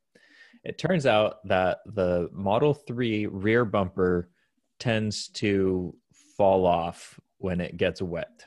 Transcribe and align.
It 0.64 0.76
turns 0.78 1.06
out 1.06 1.46
that 1.46 1.78
the 1.86 2.28
model 2.32 2.74
3 2.74 3.26
rear 3.26 3.64
bumper 3.64 4.28
tends 4.78 5.28
to 5.28 5.94
fall 6.36 6.66
off 6.66 7.18
when 7.38 7.60
it 7.60 7.76
gets 7.76 8.02
wet 8.02 8.44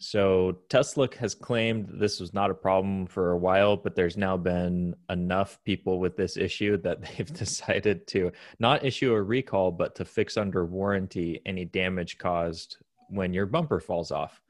so 0.00 0.58
Tesla 0.68 1.08
has 1.18 1.34
claimed 1.34 1.88
this 1.92 2.20
was 2.20 2.32
not 2.32 2.50
a 2.50 2.54
problem 2.54 3.06
for 3.06 3.32
a 3.32 3.36
while, 3.36 3.76
but 3.76 3.96
there's 3.96 4.16
now 4.16 4.36
been 4.36 4.94
enough 5.10 5.58
people 5.64 5.98
with 5.98 6.16
this 6.16 6.36
issue 6.36 6.76
that 6.78 7.02
they've 7.16 7.32
decided 7.32 8.06
to 8.08 8.30
not 8.60 8.84
issue 8.84 9.12
a 9.12 9.22
recall, 9.22 9.72
but 9.72 9.96
to 9.96 10.04
fix 10.04 10.36
under 10.36 10.64
warranty 10.64 11.42
any 11.46 11.64
damage 11.64 12.16
caused 12.18 12.76
when 13.08 13.32
your 13.32 13.46
bumper 13.46 13.80
falls 13.80 14.12
off. 14.12 14.40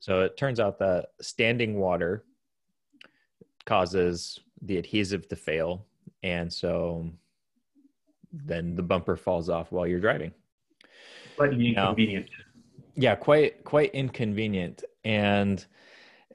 So 0.00 0.20
it 0.20 0.36
turns 0.36 0.60
out 0.60 0.78
that 0.80 1.06
standing 1.22 1.78
water 1.78 2.24
causes 3.64 4.40
the 4.60 4.76
adhesive 4.76 5.28
to 5.28 5.36
fail. 5.36 5.86
And 6.22 6.52
so 6.52 7.10
then 8.32 8.74
the 8.74 8.82
bumper 8.82 9.16
falls 9.16 9.48
off 9.48 9.72
while 9.72 9.86
you're 9.86 10.00
driving. 10.00 10.32
But 11.38 11.54
inconvenient. 11.54 12.28
Now, 12.28 12.43
yeah 12.96 13.14
quite 13.14 13.64
quite 13.64 13.94
inconvenient. 13.94 14.84
And 15.04 15.64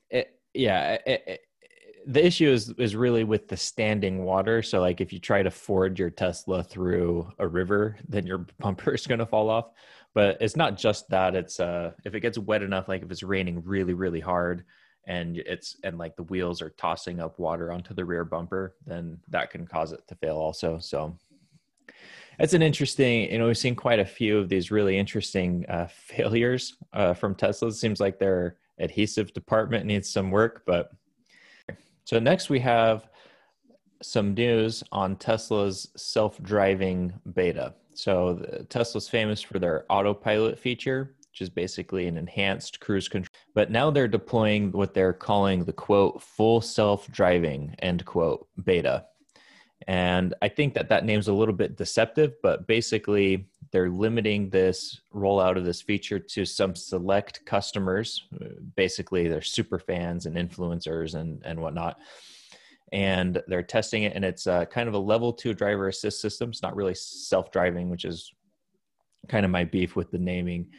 it, 0.09 0.39
yeah 0.53 0.97
it, 1.05 1.23
it, 1.27 1.41
the 2.07 2.25
issue 2.25 2.49
is 2.49 2.69
is 2.77 2.95
really 2.95 3.23
with 3.23 3.47
the 3.47 3.57
standing 3.57 4.23
water. 4.23 4.61
So 4.61 4.79
like 4.79 5.01
if 5.01 5.13
you 5.13 5.19
try 5.19 5.43
to 5.43 5.51
ford 5.51 5.99
your 5.99 6.09
tesla 6.09 6.63
through 6.63 7.31
a 7.39 7.47
river 7.47 7.97
then 8.07 8.25
your 8.25 8.45
bumper 8.59 8.93
is 8.93 9.07
going 9.07 9.19
to 9.19 9.25
fall 9.25 9.49
off. 9.49 9.71
But 10.13 10.37
it's 10.41 10.55
not 10.55 10.77
just 10.77 11.09
that 11.09 11.35
it's 11.35 11.59
uh 11.59 11.91
if 12.05 12.15
it 12.15 12.21
gets 12.21 12.37
wet 12.37 12.63
enough 12.63 12.87
like 12.87 13.03
if 13.03 13.11
it's 13.11 13.23
raining 13.23 13.63
really 13.63 13.93
really 13.93 14.19
hard 14.19 14.65
and 15.07 15.37
it's 15.37 15.77
and 15.83 15.97
like 15.97 16.15
the 16.15 16.23
wheels 16.23 16.61
are 16.61 16.71
tossing 16.71 17.19
up 17.19 17.39
water 17.39 17.71
onto 17.71 17.93
the 17.93 18.05
rear 18.05 18.25
bumper 18.25 18.75
then 18.85 19.17
that 19.27 19.49
can 19.49 19.65
cause 19.65 19.91
it 19.91 20.01
to 20.07 20.15
fail 20.15 20.37
also. 20.37 20.79
So 20.79 21.17
it's 22.39 22.53
an 22.53 22.61
interesting 22.61 23.31
you 23.31 23.37
know 23.37 23.47
we've 23.47 23.57
seen 23.57 23.75
quite 23.75 23.99
a 23.99 24.05
few 24.05 24.37
of 24.37 24.49
these 24.49 24.71
really 24.71 24.97
interesting 24.97 25.65
uh, 25.69 25.87
failures 25.91 26.77
uh, 26.93 27.13
from 27.13 27.35
tesla. 27.35 27.69
It 27.69 27.73
seems 27.73 27.99
like 27.99 28.17
their 28.17 28.57
adhesive 28.79 29.33
department 29.33 29.85
needs 29.85 30.09
some 30.09 30.31
work 30.31 30.63
but 30.65 30.91
so 32.05 32.19
next 32.19 32.49
we 32.49 32.59
have 32.59 33.09
some 34.01 34.33
news 34.33 34.83
on 34.91 35.17
tesla's 35.17 35.89
self-driving 35.97 37.13
beta. 37.33 37.75
So 37.93 38.65
tesla's 38.69 39.09
famous 39.09 39.41
for 39.41 39.59
their 39.59 39.85
autopilot 39.89 40.57
feature 40.57 41.15
which 41.31 41.41
is 41.41 41.49
basically 41.49 42.07
an 42.07 42.17
enhanced 42.17 42.79
cruise 42.79 43.09
control 43.09 43.29
but 43.53 43.69
now 43.69 43.91
they're 43.91 44.07
deploying 44.07 44.71
what 44.71 44.93
they're 44.93 45.13
calling 45.13 45.65
the 45.65 45.73
quote 45.73 46.21
full 46.21 46.61
self-driving 46.61 47.75
end 47.79 48.05
quote 48.05 48.47
beta 48.63 49.05
and 49.87 50.33
I 50.41 50.49
think 50.49 50.73
that 50.73 50.89
that 50.89 51.05
name's 51.05 51.27
a 51.27 51.33
little 51.33 51.53
bit 51.53 51.77
deceptive, 51.77 52.33
but 52.43 52.67
basically 52.67 53.47
they're 53.71 53.89
limiting 53.89 54.49
this 54.49 55.01
rollout 55.13 55.57
of 55.57 55.65
this 55.65 55.81
feature 55.81 56.19
to 56.19 56.45
some 56.45 56.75
select 56.75 57.45
customers. 57.45 58.27
Basically, 58.75 59.27
they're 59.27 59.41
super 59.41 59.79
fans 59.79 60.25
and 60.25 60.35
influencers 60.35 61.15
and, 61.15 61.41
and 61.45 61.61
whatnot. 61.61 61.99
And 62.91 63.41
they're 63.47 63.63
testing 63.63 64.03
it, 64.03 64.15
and 64.15 64.25
it's 64.25 64.47
uh, 64.47 64.65
kind 64.65 64.87
of 64.87 64.95
a 64.95 64.99
level 64.99 65.31
two 65.31 65.53
driver 65.53 65.87
assist 65.87 66.21
system. 66.21 66.49
It's 66.49 66.63
not 66.63 66.75
really 66.75 66.95
self 66.95 67.51
driving, 67.51 67.89
which 67.89 68.03
is 68.03 68.33
kind 69.27 69.45
of 69.45 69.51
my 69.51 69.63
beef 69.63 69.95
with 69.95 70.09
the 70.09 70.17
naming 70.17 70.71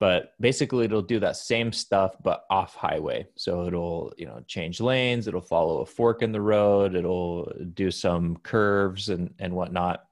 but 0.00 0.32
basically 0.40 0.84
it'll 0.84 1.02
do 1.02 1.18
that 1.18 1.36
same 1.36 1.72
stuff 1.72 2.14
but 2.22 2.44
off 2.50 2.74
highway. 2.74 3.26
So 3.36 3.66
it'll 3.66 4.12
you 4.16 4.26
know 4.26 4.42
change 4.46 4.80
lanes 4.80 5.26
it'll 5.26 5.40
follow 5.40 5.80
a 5.80 5.86
fork 5.86 6.22
in 6.22 6.32
the 6.32 6.40
road 6.40 6.94
it'll 6.94 7.52
do 7.74 7.90
some 7.90 8.36
curves 8.38 9.08
and 9.08 9.34
and 9.38 9.52
whatnot. 9.54 10.04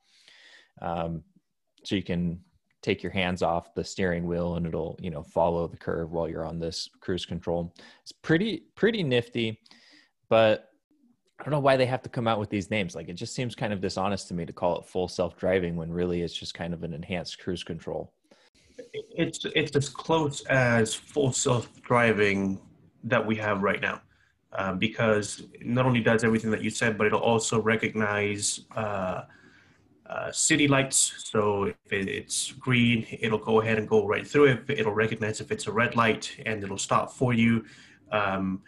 Um, 0.82 1.22
so 1.84 1.94
you 1.94 2.02
can 2.02 2.40
take 2.82 3.02
your 3.02 3.12
hands 3.12 3.42
off 3.42 3.74
the 3.74 3.82
steering 3.82 4.26
wheel 4.26 4.56
and 4.56 4.66
it'll 4.66 4.98
you 5.00 5.10
know 5.10 5.22
follow 5.22 5.66
the 5.66 5.76
curve 5.76 6.12
while 6.12 6.28
you're 6.28 6.44
on 6.46 6.58
this 6.58 6.88
cruise 7.00 7.26
control. 7.26 7.74
It's 8.02 8.12
pretty 8.12 8.64
pretty 8.74 9.02
nifty 9.02 9.60
but 10.28 10.70
I 11.38 11.44
don't 11.44 11.52
know 11.52 11.60
why 11.60 11.76
they 11.76 11.86
have 11.86 12.02
to 12.02 12.08
come 12.08 12.26
out 12.26 12.40
with 12.40 12.48
these 12.48 12.70
names. 12.70 12.94
Like 12.94 13.08
it 13.08 13.14
just 13.14 13.34
seems 13.34 13.54
kind 13.54 13.72
of 13.72 13.80
dishonest 13.80 14.28
to 14.28 14.34
me 14.34 14.46
to 14.46 14.52
call 14.52 14.78
it 14.78 14.86
full 14.86 15.06
self 15.06 15.36
driving 15.36 15.76
when 15.76 15.92
really 15.92 16.22
it's 16.22 16.34
just 16.34 16.54
kind 16.54 16.72
of 16.72 16.82
an 16.82 16.94
enhanced 16.94 17.38
cruise 17.38 17.62
control 17.62 18.12
it's 19.16 19.44
it's 19.54 19.76
as 19.76 19.88
close 19.88 20.44
as 20.46 20.94
full 20.94 21.32
self-driving 21.32 22.60
that 23.04 23.24
we 23.24 23.36
have 23.36 23.62
right 23.62 23.80
now. 23.80 24.00
Um, 24.52 24.78
because 24.78 25.42
not 25.60 25.84
only 25.84 26.00
does 26.00 26.24
everything 26.24 26.50
that 26.50 26.62
you 26.62 26.70
said 26.70 26.96
but 26.96 27.06
it'll 27.06 27.20
also 27.20 27.60
recognize 27.60 28.60
uh, 28.74 29.22
uh, 30.08 30.32
city 30.32 30.68
lights. 30.68 31.12
So 31.18 31.64
if 31.64 31.92
it's 31.92 32.52
green 32.52 33.06
it'll 33.10 33.38
go 33.38 33.60
ahead 33.60 33.78
and 33.78 33.88
go 33.88 34.06
right 34.06 34.26
through 34.26 34.46
it. 34.46 34.64
It'll 34.68 34.94
recognize 34.94 35.40
if 35.40 35.50
it's 35.50 35.66
a 35.66 35.72
red 35.72 35.96
light 35.96 36.34
and 36.46 36.62
it'll 36.62 36.78
stop 36.78 37.12
for 37.12 37.34
you. 37.34 37.64
Um, 38.12 38.62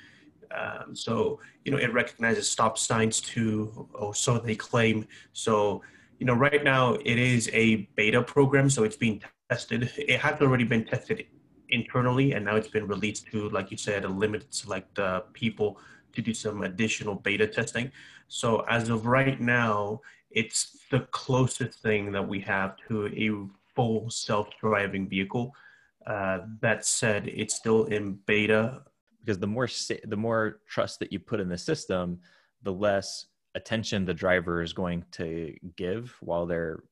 um, 0.57 0.95
so 0.95 1.41
you 1.65 1.73
know 1.73 1.79
it 1.79 1.93
recognizes 1.93 2.51
stop 2.51 2.79
signs 2.79 3.21
too 3.21 3.89
or 3.95 4.15
so 4.15 4.39
they 4.39 4.57
claim. 4.57 5.07
So 5.33 5.83
you 6.19 6.27
know 6.27 6.35
right 6.35 6.65
now 6.65 6.95
it 6.95 7.19
is 7.19 7.49
a 7.53 7.89
beta 7.97 8.23
program 8.23 8.69
so 8.69 8.85
it's 8.85 8.97
being 8.97 9.23
tested. 9.49 9.91
It 9.97 10.21
had 10.21 10.41
already 10.43 10.65
been 10.65 10.85
tested 10.85 11.27
internally, 11.71 12.33
and 12.33 12.45
now 12.45 12.57
it's 12.57 12.69
been 12.69 12.87
released 12.87 13.27
to, 13.33 13.49
like 13.51 13.71
you 13.71 13.77
said, 13.77 14.05
a 14.05 14.09
limited 14.09 14.53
select 14.53 14.99
uh, 14.99 15.21
people 15.33 15.79
to 16.13 16.23
do 16.23 16.35
some 16.35 16.63
additional 16.63 17.15
beta 17.15 17.47
testing. 17.47 17.91
So 18.29 18.65
as 18.69 18.89
of 18.89 19.07
right 19.07 19.41
now, 19.41 20.01
it's 20.31 20.79
the 20.91 21.01
closest 21.11 21.81
thing 21.81 22.13
that 22.13 22.27
we 22.27 22.41
have 22.41 22.77
to 22.89 23.07
a 23.07 23.49
full 23.75 24.11
self-driving 24.11 25.09
vehicle. 25.09 25.55
Uh, 26.07 26.41
that 26.61 26.85
said, 26.85 27.29
it's 27.29 27.55
still 27.55 27.85
in 27.85 28.19
beta. 28.27 28.83
Because 29.21 29.39
the 29.39 29.47
more 29.47 29.69
the 30.05 30.17
more 30.17 30.61
trust 30.67 31.01
that 31.01 31.13
you 31.13 31.19
put 31.19 31.41
in 31.41 31.49
the 31.49 31.59
system, 31.59 32.21
the 32.63 32.73
less 32.73 33.27
attention 33.55 34.05
the 34.05 34.15
driver 34.15 34.63
is 34.63 34.73
going 34.73 35.05
to 35.13 35.55
give 35.77 36.17
while 36.21 36.47
they're 36.47 36.83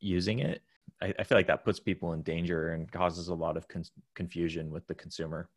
using 0.00 0.38
it 0.38 0.62
I, 1.02 1.12
I 1.18 1.24
feel 1.24 1.36
like 1.36 1.48
that 1.48 1.64
puts 1.64 1.80
people 1.80 2.12
in 2.12 2.22
danger 2.22 2.72
and 2.72 2.90
causes 2.90 3.28
a 3.28 3.34
lot 3.34 3.56
of 3.56 3.66
con- 3.68 3.84
confusion 4.14 4.70
with 4.70 4.86
the 4.86 4.94
consumer. 4.94 5.48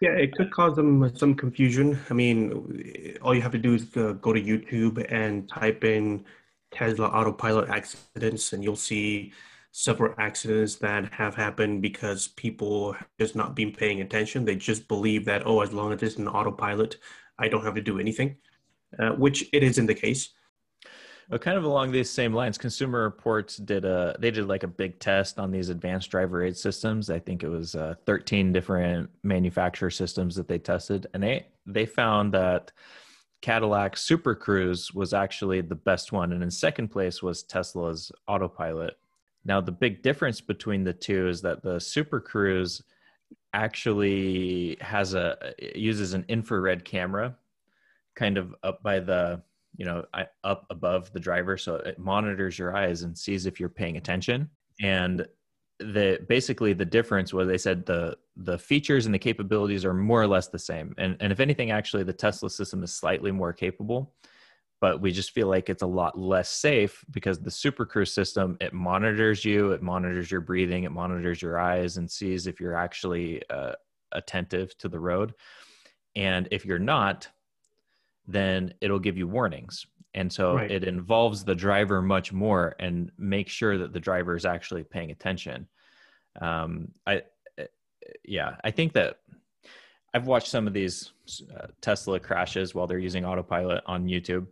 Yeah, 0.00 0.10
it 0.10 0.34
could 0.34 0.50
cause 0.52 0.76
them 0.76 1.14
some 1.16 1.34
confusion. 1.34 1.98
I 2.08 2.14
mean, 2.14 3.18
all 3.20 3.34
you 3.34 3.42
have 3.42 3.52
to 3.52 3.58
do 3.58 3.74
is 3.74 3.96
uh, 3.96 4.12
go 4.12 4.32
to 4.32 4.40
YouTube 4.40 5.04
and 5.12 5.48
type 5.48 5.84
in 5.84 6.24
Tesla 6.70 7.06
autopilot 7.08 7.68
accidents, 7.68 8.52
and 8.52 8.62
you'll 8.62 8.76
see 8.76 9.32
several 9.72 10.14
accidents 10.18 10.76
that 10.76 11.12
have 11.12 11.34
happened 11.34 11.82
because 11.82 12.28
people 12.28 12.96
just 13.18 13.34
not 13.36 13.54
been 13.54 13.72
paying 13.72 14.00
attention. 14.00 14.44
They 14.44 14.56
just 14.56 14.88
believe 14.88 15.24
that, 15.26 15.46
oh, 15.46 15.60
as 15.60 15.72
long 15.72 15.92
as 15.92 16.02
it's 16.02 16.16
an 16.16 16.28
autopilot, 16.28 16.96
I 17.38 17.48
don't 17.48 17.64
have 17.64 17.74
to 17.74 17.82
do 17.82 17.98
anything, 17.98 18.36
uh, 18.98 19.10
which 19.10 19.48
it 19.52 19.62
isn't 19.62 19.86
the 19.86 19.94
case. 19.94 20.30
Well, 21.28 21.38
kind 21.38 21.58
of 21.58 21.64
along 21.64 21.92
these 21.92 22.08
same 22.08 22.32
lines, 22.32 22.56
Consumer 22.56 23.02
Reports 23.02 23.58
did 23.58 23.84
a 23.84 24.16
they 24.18 24.30
did 24.30 24.48
like 24.48 24.62
a 24.62 24.68
big 24.68 24.98
test 24.98 25.38
on 25.38 25.50
these 25.50 25.68
advanced 25.68 26.10
driver 26.10 26.42
aid 26.42 26.56
systems. 26.56 27.10
I 27.10 27.18
think 27.18 27.42
it 27.42 27.48
was 27.48 27.74
uh, 27.74 27.94
13 28.06 28.50
different 28.50 29.10
manufacturer 29.22 29.90
systems 29.90 30.34
that 30.36 30.48
they 30.48 30.58
tested, 30.58 31.06
and 31.12 31.22
they 31.22 31.46
they 31.66 31.84
found 31.84 32.32
that 32.32 32.72
Cadillac 33.42 33.98
Super 33.98 34.34
Cruise 34.34 34.94
was 34.94 35.12
actually 35.12 35.60
the 35.60 35.74
best 35.74 36.12
one, 36.12 36.32
and 36.32 36.42
in 36.42 36.50
second 36.50 36.88
place 36.88 37.22
was 37.22 37.42
Tesla's 37.42 38.10
Autopilot. 38.26 38.98
Now, 39.44 39.60
the 39.60 39.72
big 39.72 40.02
difference 40.02 40.40
between 40.40 40.82
the 40.82 40.94
two 40.94 41.28
is 41.28 41.42
that 41.42 41.62
the 41.62 41.78
Super 41.78 42.20
Cruise 42.20 42.82
actually 43.52 44.78
has 44.80 45.14
a 45.14 45.36
uses 45.74 46.14
an 46.14 46.24
infrared 46.28 46.86
camera, 46.86 47.36
kind 48.14 48.38
of 48.38 48.54
up 48.62 48.82
by 48.82 48.98
the 48.98 49.42
you 49.78 49.86
know 49.86 50.04
up 50.44 50.66
above 50.68 51.10
the 51.12 51.20
driver 51.20 51.56
so 51.56 51.76
it 51.76 51.98
monitors 51.98 52.58
your 52.58 52.76
eyes 52.76 53.02
and 53.02 53.16
sees 53.16 53.46
if 53.46 53.58
you're 53.58 53.70
paying 53.70 53.96
attention. 53.96 54.50
And 54.82 55.26
the 55.80 56.18
basically 56.28 56.72
the 56.72 56.84
difference 56.84 57.32
was 57.32 57.48
they 57.48 57.56
said 57.56 57.86
the 57.86 58.16
the 58.36 58.58
features 58.58 59.06
and 59.06 59.14
the 59.14 59.18
capabilities 59.18 59.84
are 59.84 59.94
more 59.94 60.20
or 60.20 60.26
less 60.26 60.48
the 60.48 60.58
same. 60.58 60.94
And 60.98 61.16
and 61.20 61.32
if 61.32 61.40
anything 61.40 61.70
actually 61.70 62.02
the 62.02 62.12
tesla 62.12 62.50
system 62.50 62.82
is 62.82 62.94
slightly 62.94 63.32
more 63.32 63.52
capable 63.52 64.14
but 64.80 65.00
we 65.00 65.10
just 65.10 65.32
feel 65.32 65.48
like 65.48 65.68
it's 65.68 65.82
a 65.82 65.86
lot 65.86 66.16
less 66.16 66.48
safe 66.48 67.04
because 67.10 67.40
the 67.40 67.50
super 67.50 67.84
cruise 67.84 68.12
system 68.12 68.56
it 68.60 68.72
monitors 68.72 69.44
you 69.44 69.72
it 69.72 69.82
monitors 69.82 70.30
your 70.30 70.40
breathing 70.40 70.84
it 70.84 70.92
monitors 70.92 71.42
your 71.42 71.58
eyes 71.58 71.96
and 71.96 72.08
sees 72.08 72.46
if 72.46 72.60
you're 72.60 72.76
actually 72.76 73.42
uh, 73.50 73.72
attentive 74.12 74.76
to 74.78 74.88
the 74.88 75.00
road. 75.00 75.34
And 76.16 76.48
if 76.50 76.64
you're 76.64 76.78
not 76.78 77.28
then 78.28 78.74
it'll 78.80 78.98
give 78.98 79.16
you 79.16 79.26
warnings. 79.26 79.86
And 80.14 80.32
so 80.32 80.56
right. 80.56 80.70
it 80.70 80.84
involves 80.84 81.44
the 81.44 81.54
driver 81.54 82.02
much 82.02 82.32
more 82.32 82.76
and 82.78 83.10
make 83.18 83.48
sure 83.48 83.78
that 83.78 83.92
the 83.92 84.00
driver 84.00 84.36
is 84.36 84.44
actually 84.44 84.84
paying 84.84 85.10
attention. 85.10 85.66
Um, 86.40 86.92
I, 87.06 87.22
eh, 87.58 87.64
yeah, 88.24 88.56
I 88.62 88.70
think 88.70 88.92
that 88.92 89.18
I've 90.14 90.26
watched 90.26 90.48
some 90.48 90.66
of 90.66 90.72
these 90.72 91.12
uh, 91.56 91.68
Tesla 91.80 92.20
crashes 92.20 92.74
while 92.74 92.86
they're 92.86 92.98
using 92.98 93.24
autopilot 93.24 93.82
on 93.86 94.06
YouTube. 94.06 94.46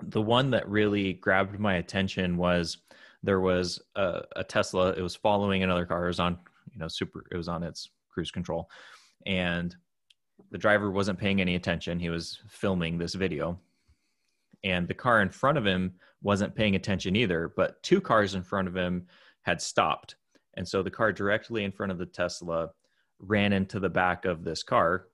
The 0.00 0.22
one 0.22 0.50
that 0.50 0.68
really 0.68 1.14
grabbed 1.14 1.58
my 1.58 1.74
attention 1.74 2.36
was 2.36 2.78
there 3.22 3.40
was 3.40 3.80
a, 3.96 4.22
a 4.36 4.44
Tesla. 4.44 4.92
It 4.92 5.02
was 5.02 5.14
following 5.14 5.62
another 5.62 5.86
car. 5.86 6.04
It 6.04 6.08
was 6.08 6.20
on, 6.20 6.38
you 6.72 6.78
know, 6.78 6.88
super. 6.88 7.24
It 7.30 7.36
was 7.36 7.48
on 7.48 7.62
its 7.62 7.90
cruise 8.10 8.30
control, 8.30 8.68
and 9.26 9.74
the 10.50 10.58
driver 10.58 10.90
wasn't 10.90 11.18
paying 11.18 11.40
any 11.40 11.54
attention. 11.54 11.98
He 11.98 12.10
was 12.10 12.40
filming 12.48 12.98
this 12.98 13.14
video. 13.14 13.58
And 14.64 14.86
the 14.86 14.94
car 14.94 15.22
in 15.22 15.30
front 15.30 15.58
of 15.58 15.66
him 15.66 15.94
wasn't 16.22 16.54
paying 16.54 16.76
attention 16.76 17.16
either, 17.16 17.52
but 17.56 17.82
two 17.82 18.00
cars 18.00 18.34
in 18.34 18.42
front 18.42 18.68
of 18.68 18.76
him 18.76 19.06
had 19.42 19.60
stopped. 19.60 20.16
And 20.54 20.66
so 20.66 20.82
the 20.82 20.90
car 20.90 21.12
directly 21.12 21.64
in 21.64 21.72
front 21.72 21.90
of 21.90 21.98
the 21.98 22.06
Tesla 22.06 22.70
ran 23.18 23.52
into 23.52 23.80
the 23.80 23.88
back 23.88 24.24
of 24.24 24.44
this 24.44 24.62
car. 24.62 25.06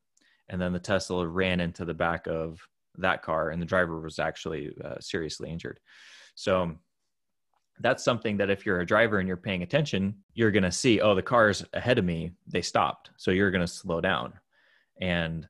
And 0.49 0.61
then 0.61 0.73
the 0.73 0.79
Tesla 0.79 1.27
ran 1.27 1.61
into 1.61 1.85
the 1.85 1.95
back 1.95 2.27
of 2.27 2.61
that 2.97 3.23
car, 3.23 3.51
and 3.51 3.63
the 3.63 3.67
driver 3.67 4.01
was 4.01 4.19
actually 4.19 4.75
uh, 4.85 4.97
seriously 4.99 5.51
injured. 5.51 5.79
So 6.35 6.75
that's 7.81 8.03
something 8.03 8.37
that 8.39 8.51
if 8.51 8.67
you're 8.67 8.81
a 8.81 8.87
driver 8.87 9.19
and 9.19 9.29
you're 9.29 9.37
paying 9.37 9.63
attention, 9.63 10.17
you're 10.35 10.51
going 10.51 10.65
to 10.65 10.73
see, 10.73 11.01
oh, 11.01 11.15
the 11.15 11.23
car's 11.23 11.65
ahead 11.75 11.99
of 11.99 12.05
me, 12.05 12.33
they 12.47 12.63
stopped. 12.63 13.11
So 13.17 13.31
you're 13.31 13.53
going 13.53 13.65
to 13.65 13.73
slow 13.73 14.01
down 14.01 14.33
and 15.01 15.49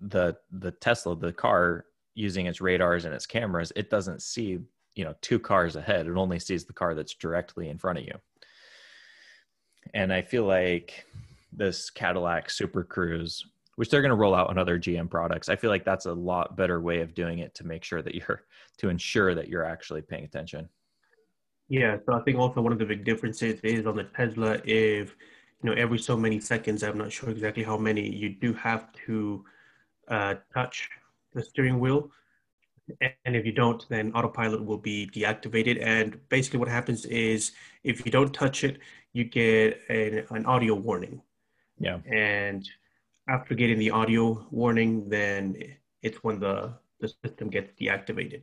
the 0.00 0.36
the 0.50 0.70
tesla 0.72 1.16
the 1.16 1.32
car 1.32 1.86
using 2.14 2.46
its 2.46 2.60
radars 2.60 3.04
and 3.04 3.14
its 3.14 3.26
cameras 3.26 3.72
it 3.76 3.90
doesn't 3.90 4.22
see 4.22 4.58
you 4.96 5.04
know 5.04 5.14
two 5.20 5.38
cars 5.38 5.76
ahead. 5.76 6.06
It 6.06 6.16
only 6.16 6.40
sees 6.40 6.64
the 6.64 6.72
car 6.72 6.94
that's 6.94 7.14
directly 7.14 7.68
in 7.68 7.78
front 7.78 7.98
of 7.98 8.04
you. 8.04 8.14
And 9.94 10.12
i 10.12 10.20
feel 10.20 10.44
like 10.44 11.06
this 11.52 11.90
cadillac 11.90 12.50
super 12.50 12.82
cruise 12.82 13.44
which 13.76 13.88
they're 13.88 14.02
going 14.02 14.10
to 14.10 14.16
roll 14.16 14.34
out 14.34 14.48
on 14.48 14.58
other 14.58 14.78
gm 14.78 15.08
products 15.08 15.48
i 15.48 15.54
feel 15.54 15.70
like 15.70 15.84
that's 15.84 16.06
a 16.06 16.12
lot 16.12 16.56
better 16.56 16.80
way 16.80 17.00
of 17.00 17.14
doing 17.14 17.38
it 17.38 17.54
to 17.54 17.64
make 17.64 17.84
sure 17.84 18.02
that 18.02 18.14
you're 18.14 18.42
to 18.78 18.88
ensure 18.88 19.34
that 19.34 19.48
you're 19.48 19.64
actually 19.64 20.02
paying 20.02 20.24
attention. 20.24 20.68
Yeah 21.68 21.98
so 22.04 22.14
i 22.14 22.20
think 22.22 22.36
also 22.36 22.60
one 22.60 22.72
of 22.72 22.80
the 22.80 22.84
big 22.84 23.04
differences 23.04 23.60
is 23.62 23.86
on 23.86 23.96
the 23.96 24.04
tesla 24.04 24.60
if 24.64 25.14
you 25.62 25.70
know, 25.70 25.76
every 25.76 25.98
so 25.98 26.16
many 26.16 26.40
seconds, 26.40 26.82
I'm 26.82 26.98
not 26.98 27.12
sure 27.12 27.30
exactly 27.30 27.62
how 27.62 27.76
many, 27.76 28.08
you 28.08 28.30
do 28.30 28.52
have 28.54 28.92
to 29.06 29.44
uh, 30.08 30.34
touch 30.52 30.88
the 31.32 31.42
steering 31.42 31.80
wheel. 31.80 32.10
And 33.24 33.34
if 33.34 33.44
you 33.44 33.52
don't, 33.52 33.84
then 33.88 34.12
autopilot 34.12 34.64
will 34.64 34.78
be 34.78 35.10
deactivated. 35.12 35.82
And 35.82 36.20
basically, 36.28 36.60
what 36.60 36.68
happens 36.68 37.04
is 37.06 37.52
if 37.82 38.04
you 38.06 38.12
don't 38.12 38.32
touch 38.32 38.62
it, 38.62 38.78
you 39.12 39.24
get 39.24 39.80
an, 39.88 40.24
an 40.30 40.46
audio 40.46 40.74
warning. 40.74 41.20
Yeah. 41.78 41.98
And 42.06 42.68
after 43.28 43.54
getting 43.54 43.78
the 43.78 43.90
audio 43.90 44.46
warning, 44.50 45.08
then 45.08 45.56
it's 46.02 46.18
when 46.22 46.38
the, 46.38 46.74
the 47.00 47.10
system 47.24 47.50
gets 47.50 47.72
deactivated. 47.80 48.42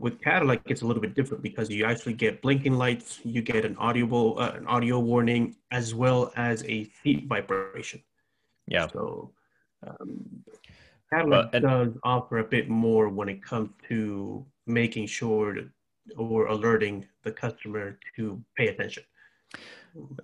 With 0.00 0.18
Cadillac, 0.22 0.62
it's 0.64 0.80
a 0.80 0.86
little 0.86 1.02
bit 1.02 1.14
different 1.14 1.42
because 1.42 1.68
you 1.68 1.84
actually 1.84 2.14
get 2.14 2.40
blinking 2.40 2.72
lights, 2.72 3.20
you 3.22 3.42
get 3.42 3.66
an 3.66 3.76
audible, 3.76 4.38
uh, 4.38 4.52
an 4.56 4.66
audio 4.66 4.98
warning, 4.98 5.56
as 5.72 5.94
well 5.94 6.32
as 6.36 6.64
a 6.64 6.84
seat 7.02 7.26
vibration. 7.28 8.02
Yeah. 8.66 8.86
So 8.86 9.30
um, 9.86 10.42
Cadillac 11.12 11.50
and- 11.52 11.62
does 11.62 11.88
offer 12.02 12.38
a 12.38 12.44
bit 12.44 12.70
more 12.70 13.10
when 13.10 13.28
it 13.28 13.42
comes 13.42 13.68
to 13.88 14.46
making 14.66 15.06
sure 15.06 15.52
to, 15.52 15.68
or 16.16 16.46
alerting 16.46 17.06
the 17.22 17.32
customer 17.32 17.98
to 18.16 18.42
pay 18.56 18.68
attention. 18.68 19.02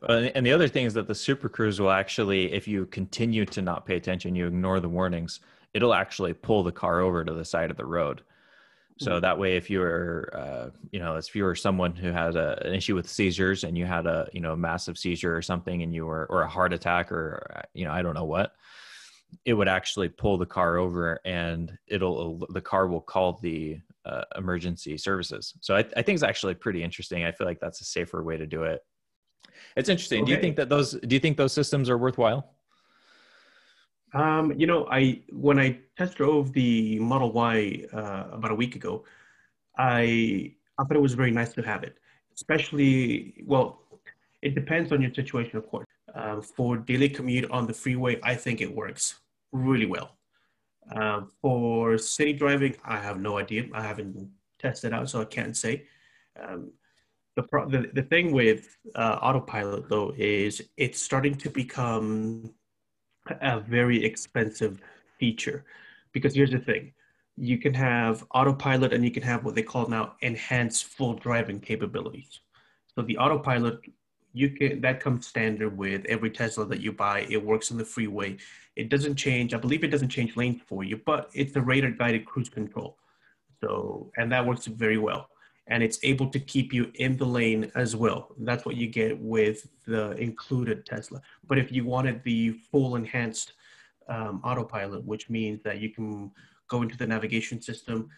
Uh, 0.09 0.29
and 0.35 0.47
the 0.47 0.53
other 0.53 0.69
thing 0.69 0.87
is 0.87 0.95
that 0.95 1.07
the 1.07 1.15
Super 1.15 1.51
Cruise 1.51 1.79
will 1.81 1.91
actually, 1.91 2.51
if 2.51 2.67
you 2.67 2.87
continue 2.87 3.45
to 3.45 3.61
not 3.61 3.85
pay 3.85 3.97
attention, 3.97 4.35
you 4.35 4.47
ignore 4.47 4.81
the 4.81 4.89
warnings, 4.89 5.41
it'll 5.75 5.93
actually 5.93 6.33
pull 6.33 6.63
the 6.63 6.73
car 6.73 7.01
over 7.01 7.25
to 7.25 7.35
the 7.35 7.45
side 7.45 7.71
of 7.71 7.77
the 7.77 7.85
road. 7.85 8.23
So 8.99 9.11
mm-hmm. 9.11 9.21
that 9.21 9.39
way, 9.39 9.57
if 9.57 9.69
you're, 9.69 10.31
uh, 10.33 10.71
you 10.91 10.99
know, 10.99 11.17
if 11.17 11.35
you 11.37 11.45
were 11.45 11.55
someone 11.55 11.95
who 11.95 12.13
had 12.13 12.35
a, 12.35 12.67
an 12.67 12.75
issue 12.75 12.95
with 12.95 13.07
seizures 13.09 13.65
and 13.65 13.77
you 13.77 13.85
had 13.85 14.07
a, 14.07 14.27
you 14.33 14.41
know, 14.41 14.53
a 14.53 14.57
massive 14.57 14.97
seizure 14.97 15.37
or 15.37 15.43
something, 15.43 15.83
and 15.83 15.95
you 15.95 16.07
were, 16.07 16.27
or 16.31 16.43
a 16.43 16.49
heart 16.49 16.73
attack, 16.73 17.13
or 17.13 17.63
you 17.75 17.85
know, 17.85 17.93
I 17.93 18.01
don't 18.01 18.15
know 18.15 18.25
what, 18.25 18.53
it 19.45 19.53
would 19.53 19.69
actually 19.69 20.09
pull 20.09 20.39
the 20.39 20.47
car 20.47 20.79
over, 20.79 21.21
and 21.27 21.77
it'll, 21.87 22.47
the 22.49 22.61
car 22.63 22.87
will 22.87 23.03
call 23.03 23.39
the 23.43 23.79
uh, 24.07 24.23
emergency 24.37 24.97
services. 24.97 25.53
So 25.61 25.77
I, 25.77 25.81
I 25.81 26.03
think 26.03 26.15
it's 26.17 26.23
actually 26.23 26.55
pretty 26.55 26.83
interesting. 26.83 27.25
I 27.25 27.33
feel 27.33 27.47
like 27.47 27.61
that's 27.61 27.83
a 27.83 27.85
safer 27.85 28.23
way 28.23 28.39
to 28.39 28.47
do 28.47 28.63
it. 28.63 28.81
It's 29.77 29.91
interesting. 29.91 30.23
Okay. 30.23 30.27
Do 30.27 30.33
you 30.37 30.41
think 30.41 30.57
that 30.57 30.71
those, 30.71 30.93
do 30.93 31.15
you 31.15 31.21
think 31.21 31.37
those 31.37 31.53
systems 31.53 31.91
are 31.91 31.99
worthwhile? 31.99 32.56
Um, 34.15 34.53
you 34.57 34.67
know, 34.67 34.87
I 34.91 35.21
when 35.31 35.59
I 35.59 35.79
test 35.97 36.17
drove 36.17 36.53
the 36.53 36.99
Model 36.99 37.33
Y 37.33 37.85
uh, 37.93 38.25
about 38.33 38.51
a 38.51 38.55
week 38.55 38.77
ago, 38.77 39.05
I 39.77 40.55
I 40.79 40.85
thought 40.85 40.97
it 40.97 41.03
was 41.03 41.15
very 41.15 41.31
nice 41.31 41.53
to 41.55 41.63
have 41.63 41.83
it. 41.83 41.99
Especially, 42.35 43.43
well, 43.47 43.81
it 44.43 44.55
depends 44.55 44.93
on 44.93 45.01
your 45.01 45.13
situation, 45.15 45.57
of 45.57 45.67
course. 45.69 45.87
Um, 46.15 46.41
for 46.43 46.77
daily 46.77 47.09
commute 47.09 47.51
on 47.51 47.67
the 47.67 47.73
freeway, 47.73 48.19
I 48.23 48.35
think 48.35 48.61
it 48.61 48.75
works 48.75 49.21
really 49.53 49.87
well. 49.87 50.17
Um, 50.95 51.31
for 51.43 51.99
city 51.99 52.33
driving, 52.33 52.77
I 52.85 52.99
have 52.99 53.19
no 53.19 53.39
idea. 53.39 53.65
I 53.75 53.83
haven't 53.83 54.31
tested 54.59 54.93
out, 54.93 55.11
so 55.11 55.21
I 55.21 55.25
can't 55.25 55.57
say. 55.57 55.87
Um, 56.41 56.71
the, 57.37 57.43
pro- 57.43 57.69
the 57.69 57.91
the 57.93 58.03
thing 58.03 58.33
with 58.33 58.77
uh, 58.95 59.19
autopilot 59.21 59.89
though 59.89 60.15
is 60.17 60.63
it's 60.77 61.03
starting 61.03 61.35
to 61.37 61.51
become 61.51 62.55
a 63.41 63.61
very 63.61 64.05
expensive 64.05 64.81
feature. 65.19 65.65
Because 66.13 66.35
here's 66.35 66.53
the 66.53 66.59
thing 66.59 66.93
you 67.37 67.59
can 67.59 67.75
have 67.75 68.25
autopilot 68.31 68.95
and 68.95 69.05
you 69.05 69.11
can 69.11 69.23
have 69.23 69.45
what 69.45 69.55
they 69.55 69.63
call 69.63 69.87
now 69.89 70.15
enhanced 70.23 70.85
full 70.85 71.15
driving 71.15 71.61
capabilities. 71.61 72.41
So 72.95 73.03
the 73.03 73.19
autopilot, 73.19 73.81
you 74.33 74.51
can 74.51 74.81
that 74.81 75.01
comes 75.01 75.27
standard 75.27 75.77
with 75.77 76.05
every 76.07 76.31
Tesla 76.31 76.65
that 76.67 76.81
you 76.81 76.93
buy. 76.93 77.27
It 77.29 77.45
works 77.45 77.71
on 77.71 77.79
the 77.79 77.85
freeway. 77.85 78.39
It 78.75 78.89
doesn't 78.89 79.17
change. 79.17 79.53
I 79.53 79.59
believe 79.59 79.85
it 79.85 79.91
doesn't 79.91 80.09
change 80.09 80.37
lanes 80.37 80.63
for 80.67 80.83
you, 80.83 81.01
but 81.05 81.31
it's 81.35 81.57
a 81.57 81.61
radar 81.61 81.91
guided 81.91 82.25
cruise 82.25 82.49
control. 82.49 82.97
So 83.63 84.11
and 84.17 84.33
that 84.33 84.47
works 84.47 84.67
very 84.67 84.99
well 84.99 85.29
and 85.69 85.83
it's 85.83 85.99
able 86.03 86.29
to 86.31 86.39
keep 86.39 86.73
you 86.73 86.91
in 86.95 87.17
the 87.17 87.25
lane 87.25 87.71
as 87.75 87.97
well. 87.97 88.29
That's 88.39 88.65
what 88.65 88.77
you 88.77 88.87
get 88.87 89.19
with 89.19 89.67
the 89.87 90.13
included 90.13 90.87
Tesla. 90.87 91.21
But 91.47 91.59
if 91.59 91.73
you 91.73 91.85
wanted 91.85 92.23
the 92.23 92.53
full 92.71 92.97
enhanced 92.97 93.55
um, 94.09 94.41
autopilot, 94.45 95.05
which 95.05 95.29
means 95.29 95.63
that 95.65 95.81
you 95.81 95.91
can 95.91 96.31
go 96.69 96.83
into 96.83 96.97
the 96.97 97.07
navigation 97.07 97.61
system, 97.61 98.09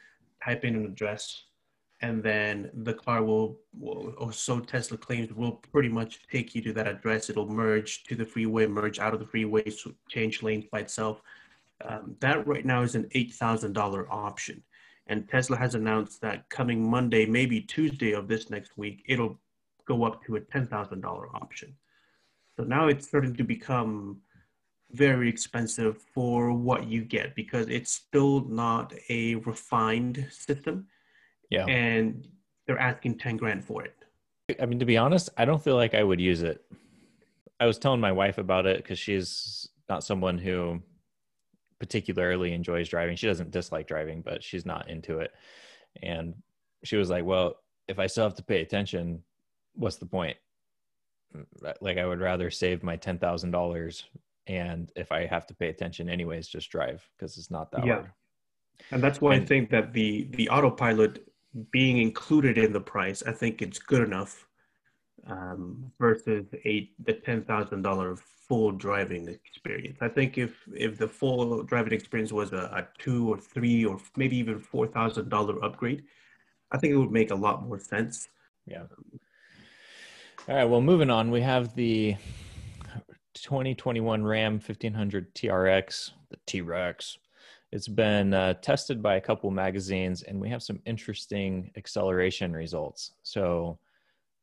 type 0.44 0.64
in 0.64 0.76
an 0.76 0.84
address, 0.84 1.44
and 2.00 2.22
then 2.22 2.70
the 2.74 2.94
car 2.94 3.24
will, 3.24 3.58
will, 3.76 4.14
or 4.18 4.32
so 4.32 4.60
Tesla 4.60 4.96
claims, 4.96 5.32
will 5.32 5.52
pretty 5.72 5.88
much 5.88 6.20
take 6.30 6.54
you 6.54 6.62
to 6.62 6.72
that 6.74 6.86
address. 6.86 7.28
It'll 7.28 7.48
merge 7.48 8.04
to 8.04 8.14
the 8.14 8.24
freeway, 8.24 8.66
merge 8.66 8.98
out 8.98 9.14
of 9.14 9.20
the 9.20 9.26
freeway, 9.26 9.64
change 10.08 10.42
lanes 10.42 10.66
by 10.70 10.80
itself. 10.80 11.20
Um, 11.84 12.16
that 12.20 12.46
right 12.46 12.64
now 12.64 12.82
is 12.82 12.94
an 12.94 13.08
$8,000 13.14 14.06
option. 14.10 14.62
And 15.08 15.28
Tesla 15.28 15.56
has 15.56 15.74
announced 15.74 16.20
that 16.20 16.48
coming 16.50 16.88
Monday, 16.88 17.24
maybe 17.24 17.60
Tuesday 17.62 18.12
of 18.12 18.28
this 18.28 18.50
next 18.50 18.76
week, 18.76 19.02
it'll 19.08 19.38
go 19.86 20.04
up 20.04 20.22
to 20.26 20.36
a 20.36 20.40
$10,000 20.40 21.34
option. 21.34 21.74
So 22.56 22.64
now 22.64 22.88
it's 22.88 23.08
starting 23.08 23.34
to 23.36 23.44
become 23.44 24.20
very 24.92 25.28
expensive 25.28 26.02
for 26.14 26.52
what 26.52 26.86
you 26.86 27.02
get 27.02 27.34
because 27.34 27.68
it's 27.68 27.90
still 27.90 28.40
not 28.48 28.92
a 29.08 29.36
refined 29.36 30.26
system. 30.30 30.86
Yeah. 31.50 31.64
And 31.66 32.28
they're 32.66 32.78
asking 32.78 33.18
10 33.18 33.38
grand 33.38 33.64
for 33.64 33.84
it. 33.84 33.94
I 34.60 34.66
mean, 34.66 34.78
to 34.78 34.86
be 34.86 34.96
honest, 34.96 35.30
I 35.36 35.44
don't 35.44 35.62
feel 35.62 35.76
like 35.76 35.94
I 35.94 36.02
would 36.02 36.20
use 36.20 36.42
it. 36.42 36.64
I 37.60 37.66
was 37.66 37.78
telling 37.78 38.00
my 38.00 38.12
wife 38.12 38.38
about 38.38 38.66
it 38.66 38.78
because 38.78 38.98
she's 38.98 39.68
not 39.88 40.04
someone 40.04 40.38
who 40.38 40.82
particularly 41.78 42.52
enjoys 42.52 42.88
driving. 42.88 43.16
She 43.16 43.26
doesn't 43.26 43.50
dislike 43.50 43.87
driving, 43.87 44.23
but 44.23 44.42
she's 44.42 44.66
not 44.66 44.88
into 44.90 45.18
it. 45.18 45.32
And 46.02 46.35
she 46.85 46.97
was 46.97 47.11
like, 47.11 47.25
Well, 47.25 47.56
if 47.87 47.99
I 47.99 48.06
still 48.06 48.25
have 48.25 48.35
to 48.37 48.42
pay 48.42 48.61
attention, 48.61 49.23
what's 49.75 49.97
the 49.97 50.06
point? 50.06 50.37
Like, 51.80 51.99
I 51.99 52.06
would 52.06 52.20
rather 52.20 52.50
save 52.50 52.82
my 52.82 52.97
$10,000 52.97 54.04
and 54.49 54.90
if 54.97 55.12
I 55.12 55.26
have 55.26 55.47
to 55.47 55.54
pay 55.54 55.68
attention 55.68 56.08
anyways, 56.08 56.49
just 56.49 56.70
drive 56.70 57.06
because 57.16 57.37
it's 57.37 57.50
not 57.50 57.70
that 57.73 57.87
yeah. 57.87 57.94
hard. 57.94 58.11
And 58.90 59.02
that's 59.02 59.20
why 59.20 59.35
and, 59.35 59.42
I 59.42 59.47
think 59.47 59.70
that 59.70 59.92
the 59.92 60.28
the 60.30 60.49
autopilot 60.49 61.30
being 61.70 61.99
included 61.99 62.56
in 62.56 62.73
the 62.73 62.80
price, 62.80 63.23
I 63.26 63.32
think 63.32 63.61
it's 63.61 63.78
good 63.78 64.02
enough 64.02 64.47
um, 65.26 65.90
versus 65.98 66.46
a 66.64 66.90
the 67.04 67.14
ten 67.14 67.42
thousand 67.44 67.82
dollar 67.82 68.16
full 68.16 68.72
driving 68.72 69.28
experience. 69.28 69.98
I 70.00 70.08
think 70.08 70.38
if 70.38 70.56
if 70.75 70.98
the 70.98 71.08
full 71.08 71.62
driving 71.62 71.92
experience 71.92 72.32
was 72.32 72.52
a, 72.52 72.56
a 72.56 72.88
two 72.98 73.28
or 73.28 73.38
three 73.38 73.84
or 73.84 73.98
maybe 74.16 74.37
even 74.37 74.58
four 74.58 74.87
thousand 74.87 75.28
dollar 75.28 75.62
upgrade, 75.64 76.04
I 76.70 76.78
think 76.78 76.92
it 76.92 76.96
would 76.96 77.12
make 77.12 77.30
a 77.30 77.34
lot 77.34 77.66
more 77.66 77.78
sense. 77.78 78.28
Yeah. 78.66 78.84
All 80.48 80.54
right. 80.54 80.64
Well, 80.64 80.80
moving 80.80 81.10
on, 81.10 81.30
we 81.30 81.42
have 81.42 81.75
the 81.75 82.16
2021 83.34 84.25
Ram 84.25 84.54
1500 84.54 85.34
TRX, 85.34 86.10
the 86.30 86.38
T 86.46 86.60
Rex. 86.60 87.18
It's 87.70 87.88
been 87.88 88.32
uh, 88.32 88.54
tested 88.54 89.02
by 89.02 89.16
a 89.16 89.20
couple 89.20 89.50
magazines, 89.50 90.22
and 90.22 90.40
we 90.40 90.48
have 90.48 90.62
some 90.62 90.80
interesting 90.87 91.70
acceleration 91.76 92.54
results. 92.54 93.12
So 93.22 93.78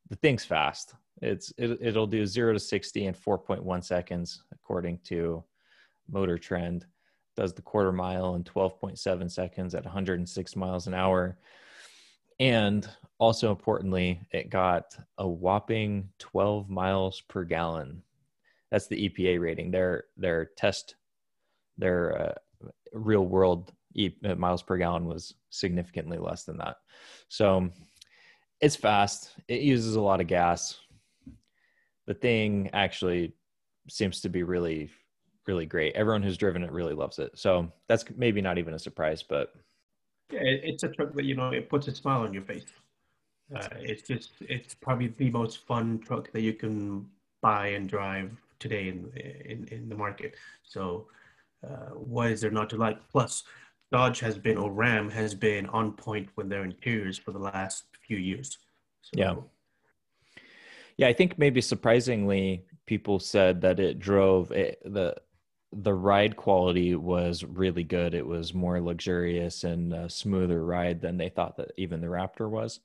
the 0.10 0.16
thing's 0.16 0.46
fast. 0.46 0.94
It's 1.22 1.54
it, 1.58 1.80
it'll 1.82 2.08
do 2.08 2.26
zero 2.26 2.54
to 2.54 2.60
sixty 2.60 3.06
in 3.06 3.14
4.1 3.14 3.84
seconds, 3.84 4.44
according 4.52 5.00
to 5.06 5.44
Motor 6.10 6.38
Trend. 6.38 6.86
Does 7.36 7.54
the 7.54 7.62
quarter 7.62 7.92
mile 7.92 8.36
in 8.36 8.44
12.7 8.44 9.30
seconds 9.30 9.76
at 9.76 9.84
106 9.84 10.56
miles 10.56 10.88
an 10.88 10.94
hour. 10.94 11.38
And 12.40 12.88
also 13.18 13.50
importantly, 13.50 14.22
it 14.32 14.50
got 14.50 14.96
a 15.18 15.28
whopping 15.28 16.10
12 16.20 16.70
miles 16.70 17.22
per 17.22 17.44
gallon 17.44 18.04
that's 18.76 18.88
the 18.88 19.10
EPA 19.10 19.40
rating. 19.40 19.72
Their 19.72 20.06
their 20.18 20.46
test, 20.58 20.96
their 21.78 22.22
uh, 22.22 22.68
real 22.92 23.26
world 23.26 23.72
miles 24.38 24.62
per 24.62 24.78
gallon 24.78 25.06
was 25.06 25.36
significantly 25.50 26.18
less 26.18 26.44
than 26.44 26.58
that. 26.58 26.76
So 27.30 27.70
it's 28.62 28.76
fast. 28.76 29.36
It 29.48 29.62
uses 29.62 29.96
a 29.96 30.02
lot 30.02 30.22
of 30.22 30.28
gas. 30.28 30.80
The 32.08 32.14
thing 32.14 32.70
actually 32.74 33.34
seems 33.90 34.22
to 34.22 34.30
be 34.30 34.44
really 34.44 34.90
really 35.48 35.66
great. 35.66 35.96
Everyone 35.96 36.24
who's 36.24 36.38
driven 36.38 36.64
it 36.64 36.72
really 36.72 36.94
loves 36.94 37.20
it. 37.20 37.32
So 37.36 37.72
that's 37.88 38.04
maybe 38.16 38.42
not 38.42 38.58
even 38.58 38.74
a 38.74 38.80
surprise, 38.80 39.24
but 39.24 39.54
yeah, 40.32 40.40
it's 40.42 40.84
a 40.84 40.90
truck 40.90 41.14
that 41.14 41.26
you 41.26 41.36
know 41.36 41.52
it 41.52 41.70
puts 41.70 41.88
a 41.88 41.96
smile 41.96 42.22
on 42.22 42.34
your 42.34 42.44
face. 42.44 42.66
Uh, 43.56 43.68
it's 43.80 44.02
just 44.02 44.32
it's 44.42 44.74
probably 44.74 45.08
the 45.18 45.30
most 45.30 45.66
fun 45.68 46.00
truck 46.00 46.32
that 46.32 46.42
you 46.42 46.54
can 46.54 47.08
buy 47.42 47.68
and 47.68 47.88
drive 47.88 48.32
today 48.60 48.88
in 48.88 49.12
in, 49.46 49.68
in 49.72 49.90
the 49.90 49.96
market. 49.96 50.36
So 50.64 51.08
uh, 51.64 51.92
what 51.94 52.32
is 52.32 52.42
there 52.42 52.52
not 52.52 52.70
to 52.72 52.78
like? 52.78 52.98
Plus, 53.10 53.44
Dodge 53.92 54.20
has 54.22 54.38
been 54.38 54.58
or 54.58 54.72
Ram 54.72 55.10
has 55.12 55.36
been 55.36 55.68
on 55.68 55.94
point 55.94 56.30
with 56.36 56.50
their 56.50 56.64
interiors 56.64 57.20
for 57.20 57.32
the 57.32 57.40
last 57.40 57.86
few 58.08 58.18
years. 58.18 58.58
So, 59.02 59.12
yeah. 59.16 59.36
Yeah, 60.98 61.08
I 61.08 61.14
think 61.14 61.38
maybe 61.38 61.62
surprisingly, 61.62 62.66
people 62.86 63.20
said 63.20 63.62
that 63.62 63.80
it 63.80 64.00
drove 64.00 64.52
it, 64.52 64.82
the 64.86 65.16
the 65.74 65.94
ride 65.94 66.38
quality 66.38 66.96
was 66.96 67.44
really 67.44 67.84
good. 67.84 68.14
It 68.14 68.26
was 68.26 68.54
more 68.54 68.80
luxurious 68.80 69.66
and 69.66 69.94
a 69.94 70.10
smoother 70.10 70.64
ride 70.64 71.02
than 71.02 71.18
they 71.18 71.28
thought 71.28 71.58
that 71.58 71.72
even 71.78 72.00
the 72.00 72.08
Raptor 72.08 72.50
was. 72.50 72.80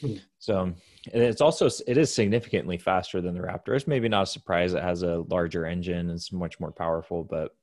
Hmm. 0.00 0.14
So 0.38 0.72
it's 1.04 1.42
also 1.42 1.68
it 1.86 1.98
is 1.98 2.14
significantly 2.14 2.78
faster 2.78 3.20
than 3.20 3.34
the 3.34 3.40
Raptor. 3.40 3.76
It's 3.76 3.86
maybe 3.86 4.08
not 4.08 4.22
a 4.22 4.26
surprise. 4.26 4.72
It 4.72 4.82
has 4.82 5.02
a 5.02 5.24
larger 5.28 5.66
engine. 5.66 6.08
It's 6.08 6.32
much 6.32 6.58
more 6.58 6.72
powerful, 6.72 7.22
but 7.22 7.54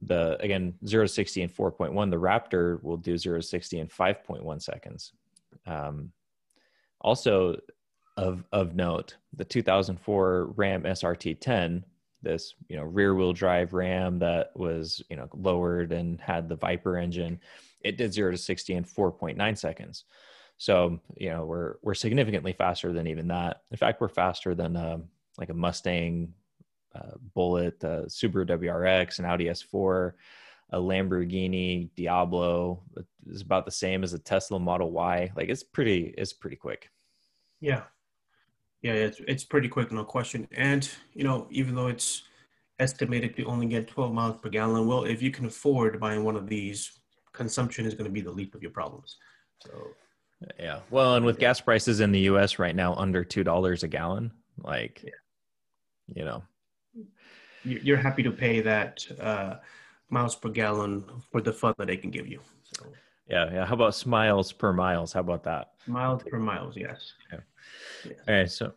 the 0.00 0.38
again 0.40 0.74
zero 0.86 1.04
to 1.04 1.08
sixty 1.08 1.42
in 1.42 1.48
four 1.48 1.70
point 1.70 1.92
one. 1.92 2.10
The 2.10 2.16
Raptor 2.16 2.82
will 2.82 2.98
do 2.98 3.18
zero 3.18 3.40
to 3.40 3.46
sixty 3.46 3.78
in 3.78 3.88
five 3.88 4.24
point 4.24 4.44
one 4.44 4.60
seconds. 4.60 5.12
Um, 5.66 6.12
also 7.00 7.60
of 8.16 8.44
of 8.52 8.74
note, 8.74 9.16
the 9.34 9.44
2004 9.44 10.52
Ram 10.56 10.82
SRT 10.84 11.40
10, 11.40 11.84
this 12.22 12.54
you 12.68 12.76
know 12.76 12.82
rear 12.82 13.14
wheel 13.14 13.32
drive 13.32 13.72
Ram 13.72 14.18
that 14.20 14.52
was 14.56 15.02
you 15.10 15.16
know 15.16 15.28
lowered 15.34 15.92
and 15.92 16.20
had 16.20 16.48
the 16.48 16.56
Viper 16.56 16.96
engine, 16.96 17.40
it 17.82 17.96
did 17.96 18.12
zero 18.12 18.30
to 18.30 18.38
sixty 18.38 18.74
in 18.74 18.84
4.9 18.84 19.58
seconds. 19.58 20.04
So 20.58 21.00
you 21.16 21.30
know 21.30 21.44
we're 21.44 21.74
we're 21.82 21.94
significantly 21.94 22.52
faster 22.52 22.92
than 22.92 23.06
even 23.06 23.28
that. 23.28 23.62
In 23.70 23.76
fact, 23.76 24.00
we're 24.00 24.08
faster 24.08 24.54
than 24.54 24.76
uh, 24.76 24.98
like 25.38 25.50
a 25.50 25.54
Mustang, 25.54 26.32
uh, 26.94 27.12
Bullitt, 27.34 27.84
uh, 27.84 28.02
Subaru 28.06 28.46
WRX, 28.46 29.18
and 29.18 29.26
Audi 29.26 29.46
S4, 29.46 30.12
a 30.70 30.78
Lamborghini 30.78 31.90
Diablo 31.96 32.82
is 33.28 33.42
about 33.42 33.64
the 33.64 33.70
same 33.70 34.02
as 34.02 34.12
a 34.12 34.18
Tesla 34.18 34.58
Model 34.58 34.90
Y. 34.90 35.30
Like 35.36 35.48
it's 35.48 35.62
pretty 35.62 36.14
it's 36.18 36.32
pretty 36.32 36.56
quick. 36.56 36.90
Yeah, 37.60 37.82
yeah, 38.82 38.92
it's 38.92 39.20
it's 39.26 39.44
pretty 39.44 39.68
quick, 39.68 39.92
no 39.92 40.04
question. 40.04 40.48
And 40.52 40.88
you 41.14 41.24
know, 41.24 41.46
even 41.50 41.74
though 41.74 41.88
it's 41.88 42.22
estimated 42.78 43.36
to 43.36 43.44
only 43.44 43.66
get 43.66 43.88
12 43.88 44.12
miles 44.12 44.36
per 44.36 44.50
gallon, 44.50 44.86
well, 44.86 45.04
if 45.04 45.22
you 45.22 45.30
can 45.30 45.46
afford 45.46 45.98
buying 45.98 46.24
one 46.24 46.36
of 46.36 46.46
these, 46.46 47.00
consumption 47.32 47.86
is 47.86 47.94
going 47.94 48.04
to 48.04 48.10
be 48.10 48.20
the 48.20 48.30
least 48.30 48.54
of 48.54 48.62
your 48.62 48.70
problems. 48.70 49.16
So 49.60 49.70
yeah. 50.58 50.80
Well, 50.90 51.14
and 51.16 51.24
with 51.24 51.38
gas 51.38 51.60
prices 51.60 52.00
in 52.00 52.12
the 52.12 52.20
US 52.20 52.58
right 52.58 52.74
now 52.74 52.94
under 52.94 53.24
$2 53.24 53.82
a 53.82 53.88
gallon, 53.88 54.32
like, 54.62 55.02
yeah. 55.04 56.14
you 56.14 56.24
know, 56.24 56.42
you're 57.64 57.96
happy 57.96 58.22
to 58.22 58.30
pay 58.30 58.60
that 58.60 59.04
uh, 59.20 59.56
miles 60.10 60.34
per 60.34 60.48
gallon 60.48 61.04
for 61.32 61.40
the 61.40 61.52
fun 61.52 61.74
that 61.78 61.86
they 61.86 61.96
can 61.96 62.10
give 62.10 62.26
you. 62.26 62.40
So. 62.62 62.86
Yeah. 63.28 63.52
Yeah. 63.52 63.66
How 63.66 63.74
about 63.74 63.94
smiles 63.94 64.52
per 64.52 64.72
miles? 64.72 65.12
How 65.12 65.20
about 65.20 65.44
that? 65.44 65.72
Miles 65.86 66.22
per 66.22 66.38
miles. 66.38 66.76
Yes. 66.76 67.12
Yeah. 67.32 67.40
Yes. 68.04 68.18
All 68.28 68.34
right. 68.34 68.50
So. 68.50 68.72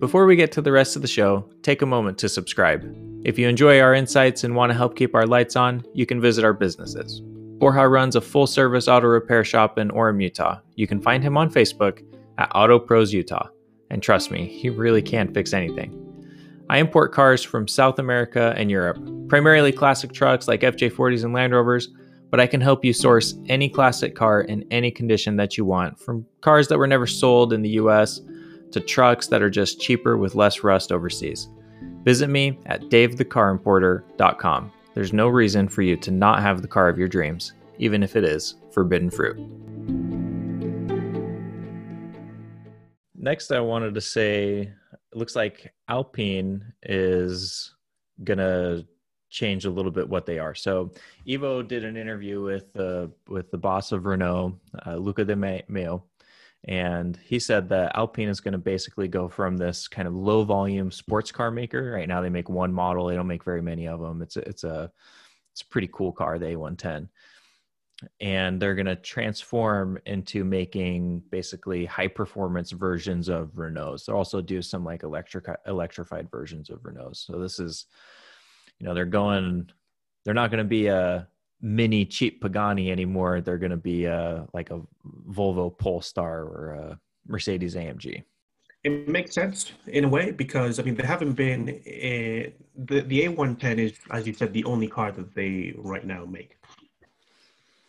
Before 0.00 0.26
we 0.26 0.36
get 0.36 0.52
to 0.52 0.62
the 0.62 0.72
rest 0.72 0.96
of 0.96 1.02
the 1.02 1.08
show, 1.08 1.44
take 1.62 1.82
a 1.82 1.86
moment 1.86 2.18
to 2.18 2.28
subscribe. 2.28 2.82
If 3.24 3.38
you 3.38 3.48
enjoy 3.48 3.80
our 3.80 3.94
insights 3.94 4.44
and 4.44 4.54
want 4.54 4.70
to 4.70 4.76
help 4.76 4.96
keep 4.96 5.14
our 5.14 5.26
lights 5.26 5.56
on, 5.56 5.84
you 5.92 6.06
can 6.06 6.20
visit 6.20 6.44
our 6.44 6.52
businesses. 6.52 7.20
Borja 7.58 7.88
runs 7.88 8.14
a 8.14 8.20
full 8.20 8.46
service 8.46 8.86
auto 8.86 9.08
repair 9.08 9.44
shop 9.44 9.76
in 9.76 9.90
Orem, 9.90 10.22
Utah. 10.22 10.60
You 10.76 10.86
can 10.86 11.00
find 11.02 11.22
him 11.22 11.36
on 11.36 11.50
Facebook 11.50 12.02
at 12.38 12.50
Auto 12.54 12.78
Pros 12.78 13.12
Utah. 13.12 13.48
And 13.90 14.02
trust 14.02 14.30
me, 14.30 14.46
he 14.46 14.70
really 14.70 15.02
can't 15.02 15.32
fix 15.32 15.52
anything. 15.52 16.04
I 16.70 16.78
import 16.78 17.12
cars 17.12 17.42
from 17.42 17.66
South 17.66 17.98
America 17.98 18.54
and 18.56 18.70
Europe, 18.70 18.98
primarily 19.28 19.72
classic 19.72 20.12
trucks 20.12 20.46
like 20.48 20.60
FJ40s 20.60 21.24
and 21.24 21.32
Land 21.32 21.54
Rovers, 21.54 21.88
but 22.30 22.40
I 22.40 22.46
can 22.46 22.60
help 22.60 22.84
you 22.84 22.92
source 22.92 23.38
any 23.48 23.70
classic 23.70 24.14
car 24.14 24.42
in 24.42 24.66
any 24.70 24.90
condition 24.90 25.36
that 25.36 25.56
you 25.56 25.64
want, 25.64 25.98
from 25.98 26.26
cars 26.42 26.68
that 26.68 26.78
were 26.78 26.86
never 26.86 27.06
sold 27.06 27.54
in 27.54 27.62
the 27.62 27.70
US 27.70 28.20
to 28.72 28.80
trucks 28.80 29.28
that 29.28 29.40
are 29.40 29.48
just 29.48 29.80
cheaper 29.80 30.18
with 30.18 30.34
less 30.34 30.62
rust 30.62 30.92
overseas. 30.92 31.48
Visit 32.04 32.28
me 32.28 32.58
at 32.66 32.82
davethecarimporter.com. 32.82 34.72
There's 34.94 35.12
no 35.12 35.28
reason 35.28 35.68
for 35.68 35.82
you 35.82 35.96
to 35.96 36.10
not 36.10 36.42
have 36.42 36.60
the 36.60 36.68
car 36.68 36.88
of 36.88 36.98
your 36.98 37.08
dreams, 37.08 37.54
even 37.78 38.02
if 38.02 38.16
it 38.16 38.24
is 38.24 38.56
forbidden 38.72 39.10
fruit. 39.10 39.38
Next, 43.20 43.50
I 43.50 43.58
wanted 43.58 43.94
to 43.96 44.00
say 44.00 44.60
it 44.60 45.16
looks 45.16 45.34
like 45.34 45.74
Alpine 45.88 46.72
is 46.84 47.74
going 48.22 48.38
to 48.38 48.86
change 49.28 49.64
a 49.64 49.70
little 49.70 49.90
bit 49.90 50.08
what 50.08 50.24
they 50.24 50.38
are. 50.38 50.54
So, 50.54 50.92
Evo 51.26 51.66
did 51.66 51.84
an 51.84 51.96
interview 51.96 52.42
with 52.42 52.74
uh, 52.78 53.08
with 53.28 53.50
the 53.50 53.58
boss 53.58 53.90
of 53.90 54.06
Renault, 54.06 54.60
uh, 54.86 54.94
Luca 54.94 55.24
de 55.24 55.34
Meo, 55.34 56.04
And 56.64 57.18
he 57.24 57.40
said 57.40 57.68
that 57.70 57.96
Alpine 57.96 58.28
is 58.28 58.40
going 58.40 58.52
to 58.52 58.58
basically 58.58 59.08
go 59.08 59.28
from 59.28 59.56
this 59.56 59.88
kind 59.88 60.06
of 60.06 60.14
low 60.14 60.44
volume 60.44 60.92
sports 60.92 61.32
car 61.32 61.50
maker. 61.50 61.90
Right 61.90 62.08
now, 62.08 62.20
they 62.20 62.30
make 62.30 62.48
one 62.48 62.72
model. 62.72 63.06
They 63.06 63.16
don't 63.16 63.26
make 63.26 63.44
very 63.44 63.62
many 63.62 63.88
of 63.88 63.98
them. 63.98 64.22
It's 64.22 64.36
a, 64.36 64.48
it's 64.48 64.62
a 64.62 64.92
it's 65.52 65.62
a 65.62 65.66
pretty 65.66 65.90
cool 65.92 66.12
car, 66.12 66.38
the 66.38 66.46
A110. 66.46 67.08
And 68.20 68.62
they're 68.62 68.76
going 68.76 68.86
to 68.86 68.96
transform 68.96 69.98
into 70.06 70.44
making 70.44 71.22
basically 71.30 71.84
high 71.84 72.06
performance 72.06 72.70
versions 72.70 73.28
of 73.28 73.48
Renaults. 73.56 74.04
They'll 74.04 74.16
also 74.16 74.40
do 74.40 74.62
some 74.62 74.84
like 74.84 75.02
electric 75.02 75.46
electrified 75.66 76.30
versions 76.30 76.70
of 76.70 76.78
Renaults. 76.80 77.26
So 77.26 77.40
this 77.40 77.58
is, 77.58 77.86
you 78.78 78.86
know, 78.86 78.94
they're 78.94 79.04
going. 79.04 79.70
They're 80.24 80.34
not 80.34 80.50
going 80.50 80.58
to 80.58 80.68
be 80.68 80.88
a 80.88 81.26
mini 81.60 82.04
cheap 82.04 82.40
Pagani 82.40 82.90
anymore. 82.90 83.40
They're 83.40 83.58
going 83.58 83.70
to 83.70 83.76
be 83.76 84.06
uh, 84.06 84.42
like 84.52 84.70
a 84.70 84.80
Volvo 85.30 85.76
Polestar 85.76 86.42
or 86.42 86.70
a 86.74 87.00
Mercedes 87.26 87.74
AMG. 87.74 88.22
It 88.84 89.08
makes 89.08 89.34
sense 89.34 89.72
in 89.88 90.04
a 90.04 90.08
way 90.08 90.30
because 90.30 90.78
I 90.78 90.82
mean 90.84 90.94
they 90.94 91.04
haven't 91.04 91.32
been 91.32 91.68
uh, 91.68 92.50
the 92.76 93.00
the 93.00 93.26
A110 93.26 93.78
is 93.78 93.92
as 94.10 94.26
you 94.26 94.32
said 94.32 94.52
the 94.52 94.64
only 94.64 94.86
car 94.86 95.10
that 95.12 95.34
they 95.34 95.74
right 95.76 96.06
now 96.06 96.24
make. 96.24 96.57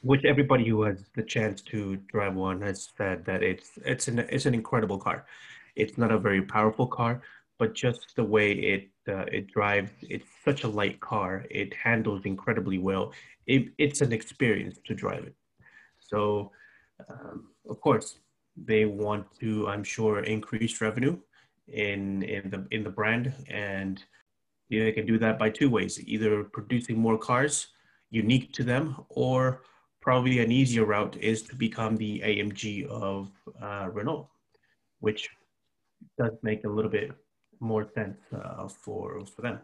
Which 0.01 0.23
everybody 0.23 0.67
who 0.67 0.83
has 0.83 1.03
the 1.15 1.23
chance 1.23 1.61
to 1.63 1.97
drive 2.07 2.35
one 2.35 2.61
has 2.61 2.89
said 2.97 3.25
that 3.25 3.43
it's 3.43 3.71
it's 3.85 4.07
an 4.07 4.19
it's 4.19 4.45
an 4.45 4.53
incredible 4.53 4.97
car. 4.97 5.25
It's 5.75 5.97
not 5.97 6.11
a 6.11 6.17
very 6.17 6.41
powerful 6.41 6.87
car, 6.87 7.21
but 7.57 7.73
just 7.73 8.15
the 8.15 8.23
way 8.23 8.53
it 8.53 8.89
uh, 9.09 9.25
it 9.31 9.47
drives, 9.47 9.91
it's 10.01 10.27
such 10.45 10.63
a 10.63 10.67
light 10.67 10.99
car. 10.99 11.45
It 11.49 11.73
handles 11.73 12.21
incredibly 12.25 12.77
well. 12.77 13.11
It, 13.47 13.69
it's 13.77 14.01
an 14.01 14.13
experience 14.13 14.77
to 14.85 14.93
drive 14.93 15.23
it. 15.23 15.35
So, 15.99 16.51
um, 17.09 17.49
of 17.67 17.81
course, 17.81 18.19
they 18.55 18.85
want 18.85 19.25
to, 19.39 19.67
I'm 19.67 19.83
sure, 19.83 20.23
increase 20.23 20.79
revenue 20.81 21.17
in 21.67 22.23
in 22.23 22.49
the 22.49 22.67
in 22.71 22.83
the 22.83 22.89
brand, 22.89 23.33
and 23.49 24.01
you 24.69 24.79
know, 24.79 24.85
they 24.85 24.91
can 24.91 25.05
do 25.05 25.17
that 25.19 25.39
by 25.39 25.49
two 25.49 25.69
ways: 25.69 25.99
either 26.05 26.43
producing 26.43 26.97
more 26.97 27.17
cars 27.17 27.67
unique 28.11 28.53
to 28.53 28.63
them, 28.63 28.95
or 29.09 29.61
probably 30.01 30.39
an 30.39 30.51
easier 30.51 30.85
route 30.85 31.17
is 31.17 31.41
to 31.43 31.55
become 31.55 31.97
the 31.97 32.19
AMG 32.21 32.87
of 32.87 33.29
uh, 33.61 33.89
Renault, 33.91 34.29
which 34.99 35.29
does 36.17 36.31
make 36.41 36.63
a 36.63 36.69
little 36.69 36.91
bit 36.91 37.11
more 37.59 37.87
sense 37.93 38.17
uh, 38.33 38.67
for 38.67 39.25
for 39.25 39.41
them. 39.41 39.59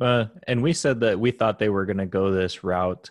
Uh, 0.00 0.26
and 0.46 0.62
we 0.62 0.72
said 0.72 1.00
that 1.00 1.18
we 1.18 1.30
thought 1.30 1.58
they 1.58 1.68
were 1.68 1.86
going 1.86 1.98
to 1.98 2.06
go 2.06 2.30
this 2.30 2.64
route 2.64 3.10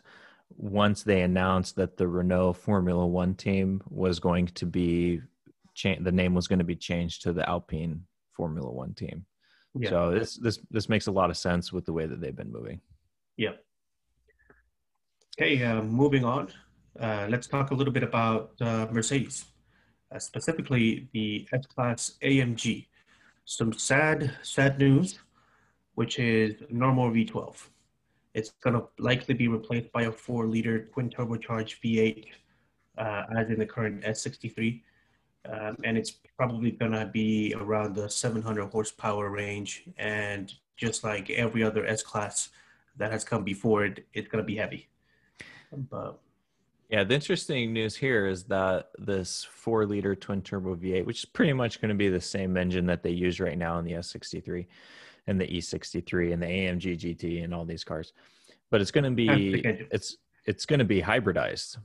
once 0.55 1.01
they 1.01 1.21
announced 1.21 1.75
that 1.75 1.97
the 1.97 2.07
Renault 2.07 2.53
Formula 2.53 3.05
One 3.05 3.33
team 3.33 3.81
was 3.89 4.19
going 4.19 4.47
to 4.47 4.65
be 4.65 5.21
cha- 5.73 5.99
the 5.99 6.11
name 6.11 6.33
was 6.33 6.47
going 6.47 6.59
to 6.59 6.65
be 6.65 6.75
changed 6.75 7.23
to 7.23 7.33
the 7.33 7.47
Alpine 7.47 8.03
Formula 8.31 8.71
One 8.71 8.93
team. 8.93 9.25
Yeah. 9.75 9.89
So 9.89 10.11
this 10.11 10.37
this 10.37 10.59
this 10.69 10.89
makes 10.89 11.07
a 11.07 11.11
lot 11.11 11.29
of 11.29 11.37
sense 11.37 11.73
with 11.73 11.85
the 11.85 11.93
way 11.93 12.05
that 12.05 12.21
they've 12.21 12.35
been 12.35 12.51
moving. 12.51 12.79
Yeah. 13.37 13.53
Okay, 15.39 15.63
uh, 15.63 15.81
moving 15.81 16.23
on. 16.23 16.49
Uh, 16.99 17.27
let's 17.29 17.47
talk 17.47 17.71
a 17.71 17.73
little 17.73 17.93
bit 17.93 18.03
about 18.03 18.51
uh, 18.61 18.87
Mercedes, 18.91 19.45
uh, 20.13 20.19
specifically 20.19 21.07
the 21.11 21.47
S-Class 21.51 22.17
AMG 22.21 22.85
some 23.45 23.73
sad, 23.73 24.31
sad 24.41 24.79
news, 24.79 25.19
which 25.95 26.19
is 26.19 26.55
normal 26.69 27.11
V12. 27.11 27.67
It's 28.33 28.51
going 28.63 28.75
to 28.75 28.87
likely 28.99 29.33
be 29.33 29.47
replaced 29.47 29.91
by 29.91 30.03
a 30.03 30.11
four 30.11 30.47
liter 30.47 30.85
twin 30.85 31.09
turbocharged 31.09 31.81
V8, 31.83 32.25
uh, 32.97 33.23
as 33.37 33.49
in 33.49 33.59
the 33.59 33.65
current 33.65 34.03
S63. 34.03 34.81
Um, 35.51 35.77
and 35.83 35.97
it's 35.97 36.11
probably 36.37 36.71
going 36.71 36.93
to 36.93 37.05
be 37.05 37.53
around 37.57 37.95
the 37.95 38.09
700 38.09 38.69
horsepower 38.69 39.29
range. 39.29 39.83
And 39.97 40.53
just 40.77 41.03
like 41.03 41.29
every 41.29 41.63
other 41.63 41.85
S 41.85 42.01
class 42.01 42.49
that 42.97 43.11
has 43.11 43.23
come 43.23 43.43
before 43.43 43.85
it, 43.85 44.05
it's 44.13 44.29
going 44.29 44.41
to 44.41 44.47
be 44.47 44.55
heavy. 44.55 44.87
But 45.75 46.19
yeah, 46.89 47.03
the 47.03 47.15
interesting 47.15 47.73
news 47.73 47.95
here 47.95 48.27
is 48.27 48.43
that 48.45 48.91
this 48.99 49.47
four 49.51 49.85
liter 49.85 50.15
twin 50.15 50.41
turbo 50.41 50.75
V8, 50.75 51.05
which 51.05 51.19
is 51.19 51.25
pretty 51.25 51.53
much 51.53 51.81
going 51.81 51.89
to 51.89 51.95
be 51.95 52.09
the 52.09 52.21
same 52.21 52.55
engine 52.57 52.85
that 52.87 53.03
they 53.03 53.11
use 53.11 53.39
right 53.39 53.57
now 53.57 53.79
in 53.79 53.85
the 53.85 53.93
S63 53.93 54.67
and 55.27 55.39
the 55.39 55.47
E63 55.47 56.33
and 56.33 56.41
the 56.41 56.47
AMG 56.47 56.99
GT 56.99 57.43
and 57.43 57.53
all 57.53 57.65
these 57.65 57.83
cars, 57.83 58.13
but 58.69 58.81
it's 58.81 58.91
going 58.91 59.05
to 59.05 59.11
be 59.11 59.61
it's 59.91 60.17
it's 60.45 60.65
going 60.65 60.79
to 60.79 60.85
be 60.85 61.01
hybridized. 61.01 61.77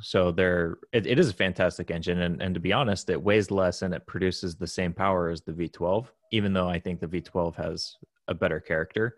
So 0.00 0.30
there, 0.30 0.78
it, 0.92 1.06
it 1.06 1.18
is 1.18 1.28
a 1.30 1.34
fantastic 1.34 1.90
engine, 1.90 2.22
and 2.22 2.40
and 2.40 2.54
to 2.54 2.60
be 2.60 2.72
honest, 2.72 3.10
it 3.10 3.22
weighs 3.22 3.50
less 3.50 3.82
and 3.82 3.92
it 3.92 4.06
produces 4.06 4.54
the 4.54 4.66
same 4.66 4.92
power 4.92 5.28
as 5.28 5.42
the 5.42 5.52
V12. 5.52 6.06
Even 6.32 6.52
though 6.52 6.68
I 6.68 6.78
think 6.78 7.00
the 7.00 7.06
V12 7.06 7.54
has 7.56 7.96
a 8.28 8.34
better 8.34 8.60
character, 8.60 9.16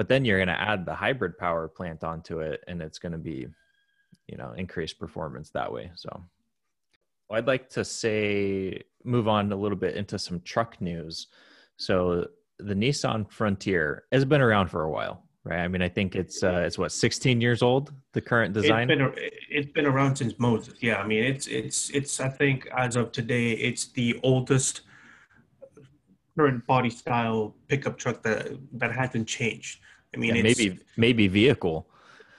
but 0.00 0.08
then 0.08 0.24
you're 0.24 0.38
going 0.38 0.48
to 0.48 0.58
add 0.58 0.86
the 0.86 0.94
hybrid 0.94 1.36
power 1.36 1.68
plant 1.68 2.02
onto 2.04 2.40
it, 2.40 2.64
and 2.66 2.80
it's 2.80 2.98
going 2.98 3.12
to 3.12 3.18
be 3.18 3.46
you 4.28 4.36
know 4.38 4.54
increase 4.56 4.94
performance 4.94 5.50
that 5.50 5.70
way 5.70 5.90
so. 5.94 6.24
I'd 7.30 7.46
like 7.46 7.68
to 7.70 7.84
say 7.84 8.82
move 9.04 9.28
on 9.28 9.52
a 9.52 9.56
little 9.56 9.76
bit 9.76 9.96
into 9.96 10.18
some 10.18 10.40
truck 10.40 10.80
news. 10.80 11.26
So 11.76 12.28
the 12.58 12.72
nissan 12.72 13.30
frontier 13.30 14.04
has 14.10 14.24
been 14.24 14.40
around 14.40 14.68
for 14.68 14.84
a 14.84 14.90
while 14.90 15.22
right? 15.44 15.60
I 15.60 15.68
mean 15.68 15.82
i 15.82 15.88
think 15.88 16.16
it's 16.16 16.42
uh, 16.42 16.62
it's 16.66 16.78
what 16.78 16.92
16 16.92 17.42
years 17.42 17.62
old 17.62 17.92
the 18.12 18.22
current 18.22 18.54
design? 18.54 18.90
it's 18.90 18.98
been, 18.98 19.30
it's 19.50 19.72
been 19.72 19.86
around 19.86 20.16
since 20.16 20.38
moses 20.38 20.74
yeah. 20.80 20.96
I 21.02 21.06
mean 21.06 21.24
it's 21.24 21.46
it's 21.46 21.90
it's 21.90 22.20
i 22.20 22.28
think 22.28 22.68
as 22.74 22.96
of 22.96 23.12
today 23.12 23.52
it's 23.52 23.92
the 23.92 24.18
oldest 24.22 24.82
current 26.38 26.66
body 26.66 26.90
style 26.90 27.54
pickup 27.68 27.98
truck 27.98 28.22
that 28.22 28.48
that 28.72 28.92
hasn't 28.92 29.28
changed 29.28 29.80
i 30.14 30.16
mean 30.16 30.36
yeah, 30.36 30.42
maybe 30.42 30.78
maybe 30.96 31.28
vehicle 31.28 31.86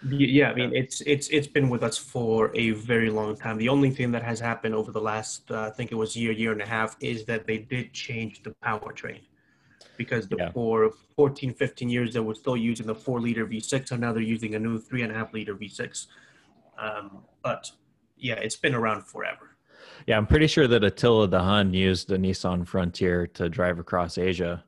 yeah, 0.10 0.50
I 0.50 0.56
mean 0.56 0.76
it's 0.76 1.02
it's 1.02 1.28
it's 1.30 1.48
been 1.48 1.70
with 1.70 1.84
us 1.84 1.98
for 1.98 2.52
a 2.56 2.72
very 2.72 3.12
long 3.12 3.36
time. 3.36 3.58
The 3.58 3.70
only 3.70 3.92
thing 3.92 4.12
that 4.14 4.24
has 4.24 4.40
happened 4.40 4.74
over 4.74 4.92
the 4.92 5.02
last, 5.02 5.52
uh, 5.52 5.68
I 5.68 5.70
think 5.70 5.92
it 5.92 5.96
was 5.96 6.16
year, 6.16 6.32
year 6.32 6.52
and 6.52 6.62
a 6.62 6.66
half, 6.66 6.96
is 7.02 7.24
that 7.26 7.46
they 7.46 7.60
did 7.60 7.94
change 7.94 8.42
the 8.42 8.56
powertrain 8.64 9.22
because 9.98 10.28
the, 10.28 10.38
yeah. 10.38 10.52
for 10.52 10.92
14, 11.16 11.54
15 11.54 11.90
years 11.90 12.14
they 12.14 12.20
were 12.20 12.34
still 12.34 12.58
using 12.58 12.88
the 12.88 12.96
four 12.96 13.22
liter 13.22 13.46
V6, 13.46 13.92
and 13.92 14.02
now 14.02 14.12
they're 14.12 14.24
using 14.24 14.56
a 14.56 14.60
new 14.60 14.80
three 14.80 15.04
and 15.04 15.12
a 15.12 15.16
half 15.16 15.34
liter 15.34 15.54
V6. 15.54 16.08
Um, 16.80 17.20
but 17.44 17.70
yeah, 18.18 18.36
it's 18.36 18.56
been 18.56 18.74
around 18.74 19.04
forever. 19.04 19.56
Yeah, 20.08 20.18
I'm 20.18 20.26
pretty 20.26 20.48
sure 20.48 20.68
that 20.68 20.84
Attila 20.84 21.28
the 21.28 21.44
Hun 21.44 21.74
used 21.76 22.08
the 22.08 22.18
Nissan 22.18 22.66
Frontier 22.68 23.28
to 23.28 23.50
drive 23.50 23.78
across 23.78 24.18
Asia. 24.18 24.64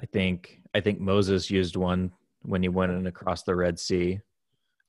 I 0.00 0.06
think 0.06 0.60
I 0.78 0.80
think 0.80 1.00
Moses 1.00 1.50
used 1.50 1.74
one 1.74 2.12
when 2.42 2.62
he 2.62 2.68
went 2.68 2.92
in 2.92 3.08
across 3.08 3.42
the 3.42 3.56
Red 3.56 3.80
Sea. 3.80 4.20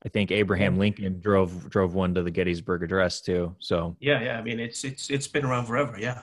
I 0.06 0.08
think 0.08 0.30
Abraham 0.30 0.78
Lincoln 0.78 1.18
drove 1.18 1.68
drove 1.68 1.94
one 1.94 2.14
to 2.14 2.22
the 2.22 2.30
Gettysburg 2.30 2.84
Address 2.84 3.20
too. 3.20 3.56
So 3.58 3.96
yeah, 3.98 4.22
yeah. 4.22 4.38
I 4.38 4.42
mean, 4.42 4.60
it's 4.60 4.84
it's 4.84 5.10
it's 5.10 5.26
been 5.26 5.44
around 5.44 5.66
forever. 5.66 5.96
Yeah. 5.98 6.22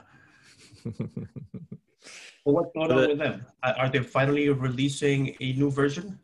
well, 0.84 2.54
what's 2.56 2.72
going 2.72 2.90
on 2.90 3.08
with 3.08 3.18
them? 3.18 3.44
Are 3.62 3.90
they 3.90 3.98
finally 3.98 4.48
releasing 4.48 5.36
a 5.42 5.52
new 5.52 5.70
version? 5.70 6.18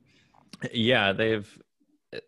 Yeah, 0.72 1.12
they've. 1.12 1.46
Uh, 2.16 2.20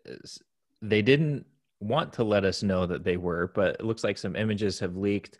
they 0.83 1.01
didn't 1.01 1.47
want 1.79 2.13
to 2.13 2.23
let 2.23 2.45
us 2.45 2.61
know 2.61 2.85
that 2.85 3.03
they 3.03 3.17
were, 3.17 3.51
but 3.55 3.77
it 3.79 3.85
looks 3.85 4.03
like 4.03 4.19
some 4.19 4.35
images 4.35 4.79
have 4.79 4.95
leaked, 4.95 5.39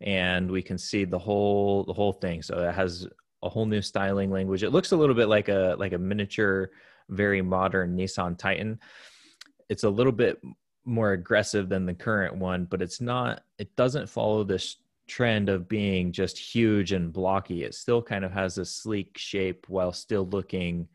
and 0.00 0.50
we 0.50 0.62
can 0.62 0.76
see 0.76 1.04
the 1.04 1.18
whole 1.18 1.84
the 1.84 1.92
whole 1.92 2.12
thing. 2.12 2.42
So 2.42 2.58
it 2.58 2.74
has 2.74 3.06
a 3.42 3.48
whole 3.48 3.66
new 3.66 3.82
styling 3.82 4.30
language. 4.30 4.62
It 4.62 4.70
looks 4.70 4.92
a 4.92 4.96
little 4.96 5.14
bit 5.14 5.28
like 5.28 5.48
a 5.48 5.76
like 5.78 5.92
a 5.92 5.98
miniature, 5.98 6.70
very 7.08 7.42
modern 7.42 7.96
Nissan 7.96 8.38
Titan 8.38 8.78
it's 9.72 9.84
a 9.84 9.90
little 9.90 10.12
bit 10.12 10.38
more 10.84 11.12
aggressive 11.12 11.70
than 11.70 11.86
the 11.86 11.94
current 11.94 12.36
one, 12.36 12.66
but 12.66 12.82
it's 12.82 13.00
not, 13.00 13.42
it 13.58 13.74
doesn't 13.74 14.06
follow 14.06 14.44
this 14.44 14.76
trend 15.08 15.48
of 15.48 15.66
being 15.66 16.12
just 16.12 16.38
huge 16.38 16.92
and 16.92 17.10
blocky. 17.10 17.64
It 17.64 17.74
still 17.74 18.02
kind 18.02 18.22
of 18.22 18.32
has 18.32 18.58
a 18.58 18.66
sleek 18.66 19.16
shape 19.16 19.64
while 19.68 19.92
still 19.92 20.26
looking 20.26 20.88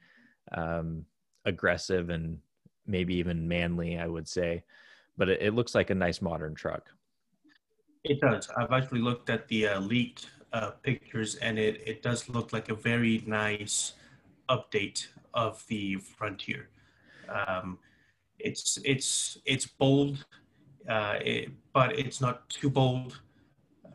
um, 0.51 1.05
aggressive 1.45 2.11
and 2.11 2.37
maybe 2.85 3.15
even 3.15 3.47
manly, 3.47 3.97
I 3.97 4.05
would 4.05 4.27
say. 4.27 4.63
But 5.17 5.29
it, 5.29 5.41
it, 5.41 5.55
looks 5.55 5.73
like 5.73 5.89
a 5.89 5.95
nice 5.95 6.21
modern 6.21 6.53
truck. 6.53 6.83
It 8.03 8.21
does. 8.21 8.47
I've 8.55 8.71
actually 8.71 9.01
looked 9.01 9.31
at 9.31 9.47
the 9.47 9.69
uh, 9.69 9.79
leaked 9.79 10.27
uh, 10.53 10.71
pictures, 10.83 11.35
and 11.35 11.59
it, 11.59 11.81
it 11.85 12.01
does 12.01 12.29
look 12.29 12.53
like 12.53 12.69
a 12.69 12.75
very 12.75 13.23
nice 13.25 13.93
update 14.49 15.07
of 15.33 15.63
the 15.67 15.97
Frontier. 15.97 16.69
Um, 17.29 17.79
it's 18.39 18.77
it's 18.85 19.37
it's 19.45 19.65
bold, 19.65 20.25
uh, 20.89 21.17
it, 21.21 21.49
but 21.73 21.97
it's 21.97 22.21
not 22.21 22.49
too 22.49 22.69
bold. 22.69 23.19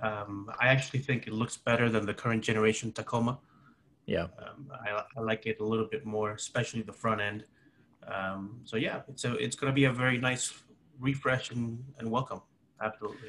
Um, 0.02 0.50
I 0.60 0.66
actually 0.68 1.00
think 1.00 1.26
it 1.26 1.32
looks 1.32 1.56
better 1.56 1.88
than 1.88 2.06
the 2.06 2.14
current 2.14 2.42
generation 2.42 2.92
Tacoma. 2.92 3.38
Yeah, 4.06 4.26
um, 4.38 4.70
I, 4.72 5.02
I, 5.16 5.20
like 5.20 5.46
it 5.46 5.60
a 5.60 5.64
little 5.64 5.86
bit 5.86 6.04
more, 6.04 6.32
especially 6.32 6.82
the 6.82 6.92
front 6.92 7.20
end. 7.20 7.44
Um, 8.06 8.60
so 8.64 8.76
yeah, 8.76 9.02
it's 9.08 9.24
a, 9.24 9.34
it's 9.36 9.54
going 9.54 9.70
to 9.70 9.74
be 9.74 9.84
a 9.84 9.92
very 9.92 10.18
nice 10.18 10.52
refresh 10.98 11.52
and, 11.52 11.84
and 11.98 12.10
welcome. 12.10 12.42
Absolutely. 12.80 13.28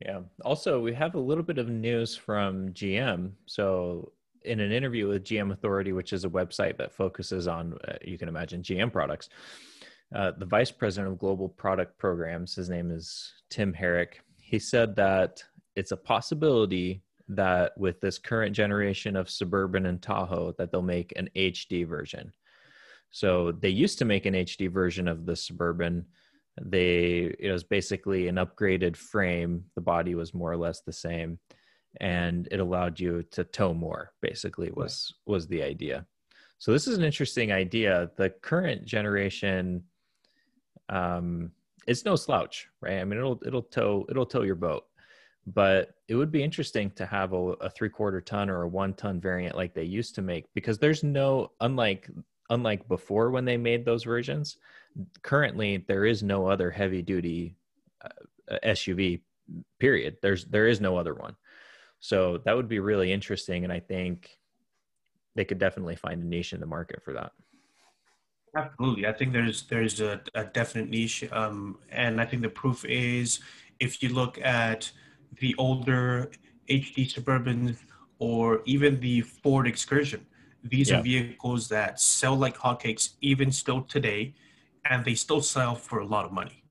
Yeah. 0.00 0.20
Also, 0.44 0.80
we 0.80 0.94
have 0.94 1.14
a 1.14 1.20
little 1.20 1.42
bit 1.42 1.58
of 1.58 1.68
news 1.68 2.16
from 2.16 2.70
GM. 2.70 3.32
So, 3.46 4.12
in 4.42 4.60
an 4.60 4.70
interview 4.70 5.08
with 5.08 5.24
GM 5.24 5.52
Authority, 5.52 5.92
which 5.92 6.12
is 6.12 6.24
a 6.24 6.28
website 6.28 6.78
that 6.78 6.94
focuses 6.94 7.48
on, 7.48 7.76
uh, 7.88 7.94
you 8.02 8.16
can 8.16 8.28
imagine, 8.28 8.62
GM 8.62 8.92
products, 8.92 9.28
uh, 10.14 10.32
the 10.38 10.46
vice 10.46 10.70
president 10.70 11.12
of 11.12 11.18
global 11.18 11.48
product 11.48 11.98
programs, 11.98 12.54
his 12.54 12.70
name 12.70 12.90
is 12.90 13.32
Tim 13.50 13.72
Herrick, 13.74 14.20
he 14.38 14.58
said 14.58 14.94
that 14.96 15.42
it's 15.74 15.92
a 15.92 15.96
possibility 15.96 17.02
that 17.28 17.76
with 17.76 18.00
this 18.00 18.18
current 18.18 18.56
generation 18.56 19.16
of 19.16 19.28
Suburban 19.28 19.86
and 19.86 20.00
Tahoe, 20.00 20.54
that 20.56 20.72
they'll 20.72 20.80
make 20.80 21.12
an 21.16 21.28
HD 21.36 21.86
version. 21.86 22.32
So 23.10 23.52
they 23.52 23.68
used 23.68 23.98
to 23.98 24.04
make 24.04 24.26
an 24.26 24.34
HD 24.34 24.70
version 24.70 25.08
of 25.08 25.26
the 25.26 25.36
Suburban 25.36 26.06
they 26.62 27.34
it 27.38 27.50
was 27.50 27.64
basically 27.64 28.28
an 28.28 28.36
upgraded 28.36 28.96
frame. 28.96 29.64
The 29.74 29.80
body 29.80 30.14
was 30.14 30.34
more 30.34 30.50
or 30.50 30.56
less 30.56 30.80
the 30.80 30.92
same 30.92 31.38
and 32.00 32.48
it 32.50 32.60
allowed 32.60 33.00
you 33.00 33.22
to 33.30 33.44
tow 33.44 33.72
more 33.74 34.12
basically 34.20 34.70
was 34.70 35.14
right. 35.26 35.32
was 35.32 35.46
the 35.48 35.62
idea. 35.62 36.06
So 36.58 36.72
this 36.72 36.88
is 36.88 36.98
an 36.98 37.04
interesting 37.04 37.52
idea. 37.52 38.10
The 38.16 38.30
current 38.30 38.84
generation 38.84 39.84
um 40.88 41.52
it's 41.86 42.04
no 42.04 42.16
slouch 42.16 42.68
right? 42.80 42.98
I 42.98 43.04
mean 43.04 43.18
it'll 43.18 43.40
it'll 43.46 43.62
tow 43.62 44.06
it'll 44.10 44.26
tow 44.26 44.42
your 44.42 44.54
boat. 44.54 44.84
But 45.46 45.94
it 46.08 46.14
would 46.14 46.30
be 46.30 46.42
interesting 46.42 46.90
to 46.90 47.06
have 47.06 47.32
a, 47.32 47.36
a 47.36 47.70
three 47.70 47.88
quarter 47.88 48.20
ton 48.20 48.50
or 48.50 48.62
a 48.62 48.68
one 48.68 48.92
ton 48.92 49.18
variant 49.18 49.56
like 49.56 49.72
they 49.72 49.84
used 49.84 50.14
to 50.16 50.22
make 50.22 50.44
because 50.54 50.78
there's 50.78 51.02
no 51.02 51.52
unlike 51.60 52.10
unlike 52.50 52.88
before 52.88 53.30
when 53.30 53.44
they 53.44 53.56
made 53.56 53.84
those 53.84 54.04
versions 54.04 54.56
currently 55.22 55.84
there 55.88 56.04
is 56.04 56.22
no 56.22 56.46
other 56.46 56.70
heavy 56.70 57.02
duty 57.02 57.56
uh, 58.04 58.58
SUV 58.64 59.20
period. 59.78 60.16
There's 60.22 60.44
there 60.44 60.66
is 60.66 60.80
no 60.80 60.96
other 60.96 61.14
one. 61.14 61.36
So 62.00 62.38
that 62.44 62.54
would 62.56 62.68
be 62.68 62.78
really 62.78 63.12
interesting 63.12 63.64
and 63.64 63.72
i 63.72 63.80
think 63.80 64.38
they 65.34 65.44
could 65.44 65.58
definitely 65.58 65.96
find 65.96 66.22
a 66.22 66.26
niche 66.26 66.52
in 66.52 66.60
the 66.60 66.66
market 66.66 67.02
for 67.04 67.12
that. 67.12 67.32
Absolutely. 68.56 69.06
I 69.06 69.12
think 69.12 69.32
there's 69.32 69.62
there's 69.64 70.00
a, 70.00 70.20
a 70.34 70.44
definite 70.44 70.88
niche 70.88 71.24
um, 71.32 71.78
and 71.90 72.20
i 72.20 72.24
think 72.24 72.42
the 72.42 72.48
proof 72.48 72.84
is 72.84 73.40
if 73.78 74.02
you 74.02 74.08
look 74.08 74.40
at 74.40 74.90
the 75.40 75.54
older 75.58 76.30
hd 76.68 76.96
suburbans 77.14 77.76
or 78.18 78.62
even 78.64 78.98
the 79.00 79.20
ford 79.20 79.66
excursion 79.68 80.26
these 80.64 80.90
yeah. 80.90 80.98
are 80.98 81.02
vehicles 81.02 81.68
that 81.68 82.00
sell 82.00 82.36
like 82.36 82.56
hotcakes 82.56 83.10
even 83.20 83.50
still 83.52 83.82
today 83.82 84.34
and 84.84 85.04
they 85.04 85.14
still 85.14 85.40
sell 85.40 85.74
for 85.74 86.00
a 86.00 86.06
lot 86.06 86.24
of 86.24 86.32
money. 86.32 86.62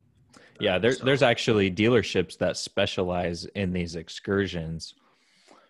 Yeah, 0.60 0.80
there, 0.80 0.94
so. 0.94 1.06
there's 1.06 1.22
actually 1.22 1.70
dealerships 1.70 2.38
that 2.40 2.58
specialize 2.58 3.46
in 3.56 3.74
these 3.74 3.96
excursions. 3.96 4.96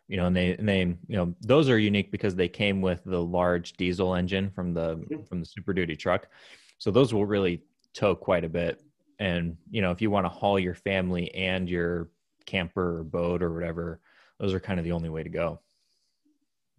You 0.07 0.15
know, 0.15 0.27
and 0.27 0.35
they 0.35 0.55
and 0.55 0.67
they 0.67 0.79
you 0.79 1.17
know 1.17 1.33
those 1.41 1.69
are 1.69 1.77
unique 1.77 2.11
because 2.11 2.33
they 2.33 2.47
came 2.47 2.81
with 2.81 3.03
the 3.03 3.21
large 3.21 3.73
diesel 3.73 4.15
engine 4.15 4.49
from 4.49 4.73
the 4.73 4.95
mm-hmm. 4.95 5.23
from 5.23 5.41
the 5.41 5.45
Super 5.45 5.73
Duty 5.73 5.97
truck, 5.97 6.29
so 6.77 6.91
those 6.91 7.13
will 7.13 7.25
really 7.25 7.61
tow 7.93 8.15
quite 8.15 8.45
a 8.45 8.49
bit. 8.49 8.81
And 9.19 9.57
you 9.69 9.81
know, 9.81 9.91
if 9.91 10.01
you 10.01 10.09
want 10.09 10.25
to 10.25 10.29
haul 10.29 10.57
your 10.57 10.75
family 10.75 11.33
and 11.35 11.69
your 11.69 12.09
camper 12.45 12.99
or 12.99 13.03
boat 13.03 13.43
or 13.43 13.53
whatever, 13.53 13.99
those 14.39 14.53
are 14.53 14.61
kind 14.61 14.79
of 14.79 14.85
the 14.85 14.93
only 14.93 15.09
way 15.09 15.23
to 15.23 15.29
go. 15.29 15.59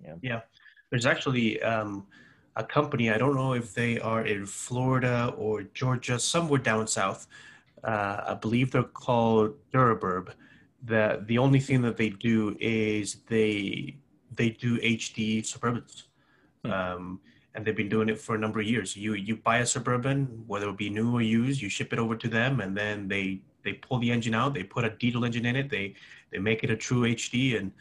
Yeah. 0.02 0.14
Yeah. 0.22 0.40
There's 0.90 1.06
actually 1.06 1.62
um, 1.62 2.06
a 2.56 2.64
company. 2.64 3.10
I 3.10 3.18
don't 3.18 3.34
know 3.34 3.54
if 3.54 3.74
they 3.74 3.98
are 4.00 4.26
in 4.26 4.46
Florida 4.46 5.32
or 5.36 5.62
Georgia, 5.62 6.18
somewhere 6.18 6.60
down 6.60 6.86
south. 6.86 7.26
Uh, 7.84 8.20
I 8.26 8.34
believe 8.34 8.70
they're 8.70 8.82
called 8.82 9.54
Duraburb. 9.72 10.32
That 10.84 11.26
the 11.26 11.38
only 11.38 11.60
thing 11.60 11.82
that 11.82 11.96
they 11.96 12.10
do 12.10 12.56
is 12.60 13.16
they 13.28 13.96
they 14.34 14.50
do 14.50 14.78
HD 14.78 15.40
Suburbans, 15.40 16.04
hmm. 16.64 16.70
um, 16.70 17.20
and 17.54 17.64
they've 17.64 17.76
been 17.76 17.88
doing 17.88 18.08
it 18.08 18.20
for 18.20 18.36
a 18.36 18.38
number 18.38 18.60
of 18.60 18.66
years. 18.66 18.96
You 18.96 19.14
you 19.14 19.36
buy 19.36 19.58
a 19.58 19.66
Suburban, 19.66 20.44
whether 20.46 20.68
it 20.68 20.76
be 20.76 20.88
new 20.88 21.16
or 21.16 21.22
used, 21.22 21.60
you 21.60 21.68
ship 21.68 21.92
it 21.92 21.98
over 21.98 22.14
to 22.16 22.28
them, 22.28 22.60
and 22.60 22.76
then 22.76 23.08
they 23.08 23.40
they 23.64 23.74
pull 23.74 23.98
the 23.98 24.10
engine 24.10 24.34
out. 24.34 24.54
They 24.54 24.62
put 24.62 24.84
a 24.84 24.90
diesel 24.90 25.24
engine 25.24 25.46
in 25.46 25.56
it. 25.56 25.68
They 25.68 25.94
they 26.30 26.38
make 26.38 26.62
it 26.62 26.70
a 26.70 26.76
true 26.76 27.02
HD 27.02 27.58
and 27.58 27.72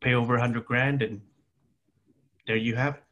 pay 0.00 0.14
over 0.14 0.34
a 0.34 0.40
hundred 0.40 0.66
grand, 0.66 1.02
and 1.02 1.20
there 2.46 2.56
you 2.56 2.74
have 2.74 2.96
it 2.96 3.02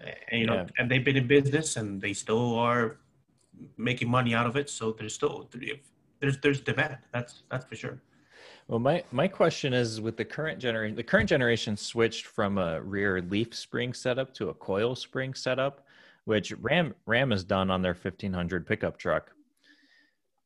and, 0.00 0.40
you 0.40 0.46
know, 0.46 0.54
yeah. 0.54 0.66
and 0.78 0.90
they've 0.90 1.04
been 1.04 1.16
in 1.16 1.26
business 1.26 1.76
and 1.76 2.00
they 2.00 2.12
still 2.12 2.54
are 2.54 2.98
making 3.76 4.08
money 4.08 4.34
out 4.34 4.46
of 4.46 4.56
it. 4.56 4.70
So 4.70 4.92
there's 4.92 5.14
still 5.14 5.48
there's 6.20 6.38
there's 6.38 6.60
demand. 6.60 6.98
That's 7.12 7.42
that's 7.50 7.64
for 7.64 7.76
sure. 7.76 8.00
Well, 8.68 8.78
my 8.78 9.02
my 9.10 9.28
question 9.28 9.72
is 9.72 10.00
with 10.00 10.16
the 10.16 10.24
current 10.24 10.58
generation, 10.58 10.96
the 10.96 11.02
current 11.02 11.28
generation 11.28 11.76
switched 11.76 12.26
from 12.26 12.58
a 12.58 12.80
rear 12.80 13.20
leaf 13.22 13.54
spring 13.54 13.92
setup 13.92 14.34
to 14.34 14.50
a 14.50 14.54
coil 14.54 14.94
spring 14.94 15.34
setup, 15.34 15.84
which 16.24 16.52
Ram 16.52 16.94
Ram 17.06 17.30
has 17.30 17.44
done 17.44 17.70
on 17.70 17.82
their 17.82 17.94
1500 17.94 18.66
pickup 18.66 18.98
truck. 18.98 19.32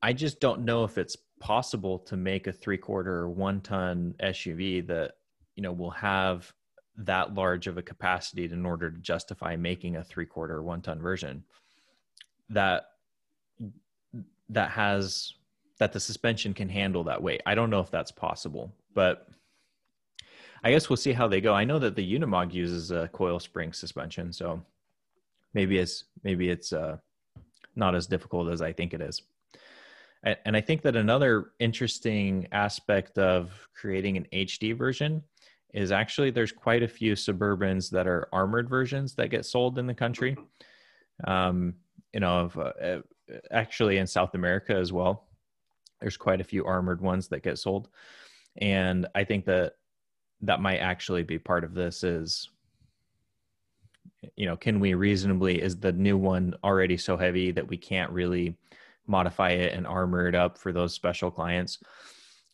I 0.02 0.12
just 0.12 0.40
don't 0.40 0.64
know 0.64 0.84
if 0.84 0.98
it's 0.98 1.16
possible 1.38 1.98
to 1.98 2.16
make 2.16 2.46
a 2.46 2.52
three 2.52 2.78
quarter 2.78 3.28
one 3.28 3.60
ton 3.60 4.14
SUV 4.22 4.86
that 4.86 5.16
you 5.56 5.62
know 5.62 5.72
will 5.72 5.90
have 5.90 6.52
that 6.96 7.34
large 7.34 7.66
of 7.66 7.78
a 7.78 7.82
capacity 7.82 8.44
in 8.44 8.66
order 8.66 8.90
to 8.90 8.98
justify 8.98 9.56
making 9.56 9.96
a 9.96 10.04
three 10.04 10.26
quarter 10.26 10.62
one 10.62 10.82
ton 10.82 11.00
version 11.00 11.42
that 12.50 12.84
that 14.48 14.70
has 14.70 15.34
that 15.78 15.92
the 15.92 16.00
suspension 16.00 16.54
can 16.54 16.68
handle 16.68 17.02
that 17.04 17.22
weight. 17.22 17.40
I 17.46 17.54
don't 17.54 17.70
know 17.70 17.80
if 17.80 17.90
that's 17.90 18.12
possible, 18.12 18.72
but 18.94 19.28
I 20.62 20.70
guess 20.70 20.88
we'll 20.88 20.96
see 20.96 21.12
how 21.12 21.26
they 21.26 21.40
go. 21.40 21.54
I 21.54 21.64
know 21.64 21.78
that 21.78 21.96
the 21.96 22.18
Unimog 22.18 22.52
uses 22.52 22.90
a 22.90 23.08
coil 23.08 23.40
spring 23.40 23.72
suspension, 23.72 24.32
so 24.32 24.62
maybe 25.54 25.78
it's 25.78 26.04
maybe 26.22 26.50
it's 26.50 26.72
uh, 26.72 26.98
not 27.74 27.94
as 27.94 28.06
difficult 28.06 28.50
as 28.50 28.62
I 28.62 28.72
think 28.72 28.94
it 28.94 29.00
is. 29.00 29.22
And 30.44 30.56
I 30.56 30.60
think 30.60 30.82
that 30.82 30.94
another 30.94 31.50
interesting 31.58 32.46
aspect 32.52 33.18
of 33.18 33.68
creating 33.74 34.16
an 34.16 34.26
HD 34.32 34.76
version 34.76 35.20
is 35.72 35.92
actually 35.92 36.30
there's 36.30 36.52
quite 36.52 36.82
a 36.82 36.88
few 36.88 37.14
Suburbans 37.14 37.90
that 37.90 38.06
are 38.06 38.28
armored 38.32 38.68
versions 38.68 39.14
that 39.14 39.30
get 39.30 39.46
sold 39.46 39.78
in 39.78 39.86
the 39.86 39.94
country. 39.94 40.36
Um, 41.24 41.74
you 42.12 42.20
know, 42.20 42.40
of, 42.40 42.58
uh, 42.58 43.00
actually 43.50 43.98
in 43.98 44.06
South 44.06 44.34
America 44.34 44.74
as 44.74 44.92
well. 44.92 45.28
There's 46.00 46.16
quite 46.16 46.40
a 46.40 46.44
few 46.44 46.64
armored 46.64 47.00
ones 47.00 47.28
that 47.28 47.42
get 47.42 47.58
sold, 47.58 47.88
and 48.58 49.06
I 49.14 49.24
think 49.24 49.44
that 49.46 49.74
that 50.42 50.60
might 50.60 50.78
actually 50.78 51.22
be 51.22 51.38
part 51.38 51.64
of 51.64 51.74
this. 51.74 52.02
Is 52.02 52.50
you 54.36 54.46
know, 54.46 54.56
can 54.56 54.80
we 54.80 54.94
reasonably 54.94 55.62
is 55.62 55.76
the 55.76 55.92
new 55.92 56.16
one 56.16 56.54
already 56.64 56.96
so 56.96 57.16
heavy 57.16 57.50
that 57.52 57.66
we 57.66 57.76
can't 57.76 58.10
really 58.10 58.56
modify 59.06 59.50
it 59.50 59.74
and 59.74 59.86
armor 59.86 60.28
it 60.28 60.34
up 60.34 60.58
for 60.58 60.72
those 60.72 60.92
special 60.92 61.30
clients? 61.30 61.78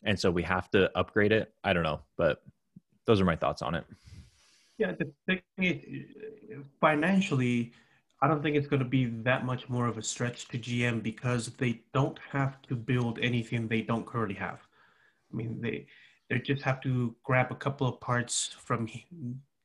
And 0.03 0.17
so 0.17 0.31
we 0.31 0.43
have 0.43 0.69
to 0.71 0.95
upgrade 0.97 1.31
it. 1.31 1.53
I 1.63 1.73
don't 1.73 1.83
know, 1.83 2.01
but 2.17 2.43
those 3.09 3.19
are 3.19 3.25
my 3.25 3.35
thoughts 3.35 3.63
on 3.63 3.73
it. 3.73 3.83
Yeah, 4.77 4.91
the 4.91 5.11
thing 5.25 5.41
is, 5.57 5.77
uh, 6.55 6.59
financially, 6.79 7.71
I 8.21 8.27
don't 8.27 8.43
think 8.43 8.55
it's 8.55 8.67
going 8.67 8.83
to 8.83 8.93
be 8.97 9.05
that 9.29 9.47
much 9.47 9.67
more 9.67 9.87
of 9.87 9.97
a 9.97 10.03
stretch 10.03 10.47
to 10.49 10.59
GM 10.59 11.01
because 11.01 11.47
they 11.57 11.81
don't 11.91 12.19
have 12.31 12.61
to 12.67 12.75
build 12.75 13.17
anything 13.19 13.67
they 13.67 13.81
don't 13.81 14.05
currently 14.05 14.35
have. 14.35 14.59
I 15.31 15.35
mean, 15.35 15.59
they 15.59 15.87
they 16.29 16.37
just 16.37 16.61
have 16.61 16.79
to 16.81 17.15
grab 17.23 17.47
a 17.51 17.55
couple 17.55 17.87
of 17.87 17.99
parts 17.99 18.55
from 18.67 18.87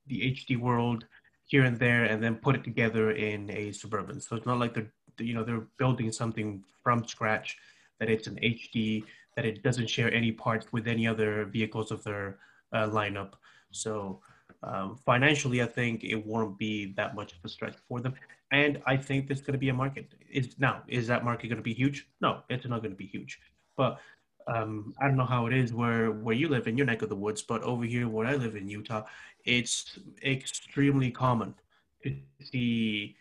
the 0.07 0.19
HD 0.33 0.59
world 0.59 1.05
here 1.45 1.65
and 1.65 1.79
there, 1.79 2.05
and 2.05 2.23
then 2.23 2.37
put 2.37 2.57
it 2.57 2.65
together 2.65 3.11
in 3.11 3.51
a 3.51 3.73
suburban. 3.73 4.23
So 4.23 4.37
it's 4.37 4.47
not 4.47 4.59
like 4.59 4.73
they're 4.73 4.93
you 5.19 5.35
know 5.35 5.45
they're 5.45 5.69
building 5.79 6.11
something 6.13 6.65
from 6.83 7.07
scratch. 7.07 7.59
That 8.01 8.09
it's 8.09 8.27
an 8.27 8.39
HD 8.43 9.05
that 9.37 9.45
it 9.45 9.63
doesn't 9.63 9.91
share 9.91 10.11
any 10.15 10.33
parts 10.33 10.73
with 10.73 10.89
any 10.89 11.07
other 11.07 11.45
vehicles 11.45 11.91
of 11.91 12.03
their 12.05 12.39
uh, 12.75 12.89
lineup. 12.89 13.33
So 13.71 14.21
um, 14.63 14.97
financially, 15.05 15.63
I 15.63 15.67
think 15.67 16.05
it 16.05 16.27
won't 16.27 16.59
be 16.59 16.93
that 16.97 17.15
much 17.15 17.33
of 17.33 17.39
a 17.45 17.49
stretch 17.49 17.77
for 17.89 18.01
them. 18.01 18.15
And 18.53 18.81
I 18.87 18.97
think 18.97 19.27
there's 19.27 19.41
going 19.41 19.53
to 19.53 19.59
be 19.59 19.71
a 19.71 19.75
market. 19.75 20.13
Is 20.31 20.59
now 20.59 20.83
is 20.87 21.07
that 21.07 21.25
market 21.25 21.49
going 21.49 21.57
to 21.57 21.63
be 21.63 21.75
huge? 21.75 22.07
No, 22.21 22.43
it's 22.49 22.67
not 22.67 22.83
going 22.83 22.93
to 22.93 22.97
be 22.97 23.07
huge. 23.07 23.41
But 23.77 23.99
um, 24.47 24.95
I 25.01 25.07
don't 25.07 25.17
know 25.17 25.25
how 25.25 25.47
it 25.47 25.53
is 25.53 25.73
where 25.73 26.13
where 26.13 26.35
you 26.35 26.49
live 26.49 26.69
in 26.69 26.77
your 26.77 26.87
neck 26.87 27.03
of 27.03 27.09
the 27.09 27.17
woods, 27.17 27.43
but 27.43 27.63
over 27.63 27.85
here 27.85 28.09
where 28.09 28.27
I 28.27 28.35
live 28.35 28.57
in 28.57 28.69
Utah, 28.69 29.05
it's 29.45 29.99
extremely 30.25 31.11
common 31.11 31.55
to 32.03 32.15
see 32.41 33.17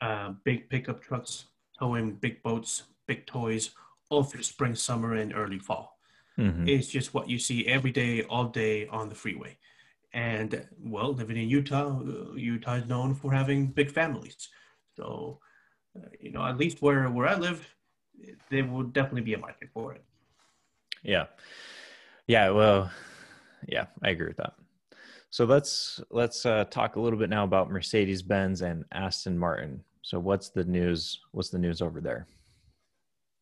uh, 0.00 0.34
big 0.44 0.68
pickup 0.68 1.00
trucks 1.00 1.46
towing 1.78 2.12
big 2.12 2.42
boats, 2.42 2.84
big 3.06 3.26
toys 3.26 3.70
all 4.08 4.22
through 4.22 4.42
spring, 4.42 4.74
summer, 4.74 5.14
and 5.14 5.34
early 5.34 5.58
fall. 5.58 5.95
Mm-hmm. 6.38 6.68
It's 6.68 6.88
just 6.88 7.14
what 7.14 7.28
you 7.28 7.38
see 7.38 7.66
every 7.66 7.90
day, 7.90 8.22
all 8.24 8.46
day 8.46 8.86
on 8.88 9.08
the 9.08 9.14
freeway. 9.14 9.58
And 10.12 10.66
well, 10.78 11.12
living 11.12 11.36
in 11.36 11.48
Utah, 11.48 12.00
uh, 12.00 12.34
Utah 12.34 12.74
is 12.74 12.86
known 12.86 13.14
for 13.14 13.32
having 13.32 13.66
big 13.66 13.90
families. 13.90 14.48
So, 14.96 15.40
uh, 15.96 16.08
you 16.20 16.32
know, 16.32 16.44
at 16.44 16.56
least 16.56 16.82
where 16.82 17.08
where 17.10 17.28
I 17.28 17.36
live, 17.36 17.66
there 18.50 18.64
would 18.64 18.92
definitely 18.92 19.22
be 19.22 19.34
a 19.34 19.38
market 19.38 19.68
for 19.72 19.92
it. 19.94 20.04
Yeah. 21.02 21.26
Yeah, 22.26 22.50
well, 22.50 22.90
yeah, 23.68 23.86
I 24.02 24.10
agree 24.10 24.28
with 24.28 24.38
that. 24.38 24.54
So 25.30 25.44
let's 25.44 26.00
let's 26.10 26.46
uh, 26.46 26.64
talk 26.70 26.96
a 26.96 27.00
little 27.00 27.18
bit 27.18 27.30
now 27.30 27.44
about 27.44 27.70
Mercedes 27.70 28.22
Benz 28.22 28.62
and 28.62 28.84
Aston 28.92 29.38
Martin. 29.38 29.82
So 30.02 30.18
what's 30.18 30.48
the 30.48 30.64
news? 30.64 31.20
What's 31.32 31.50
the 31.50 31.58
news 31.58 31.82
over 31.82 32.00
there? 32.00 32.26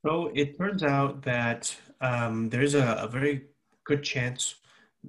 So 0.05 0.31
it 0.35 0.59
turns 0.59 0.83
out 0.83 1.23
that 1.23 1.75
um, 2.03 2.51
there's 2.51 2.75
a, 2.75 2.99
a, 3.01 3.09
very 3.09 3.47
good 3.85 4.03
chance 4.03 4.57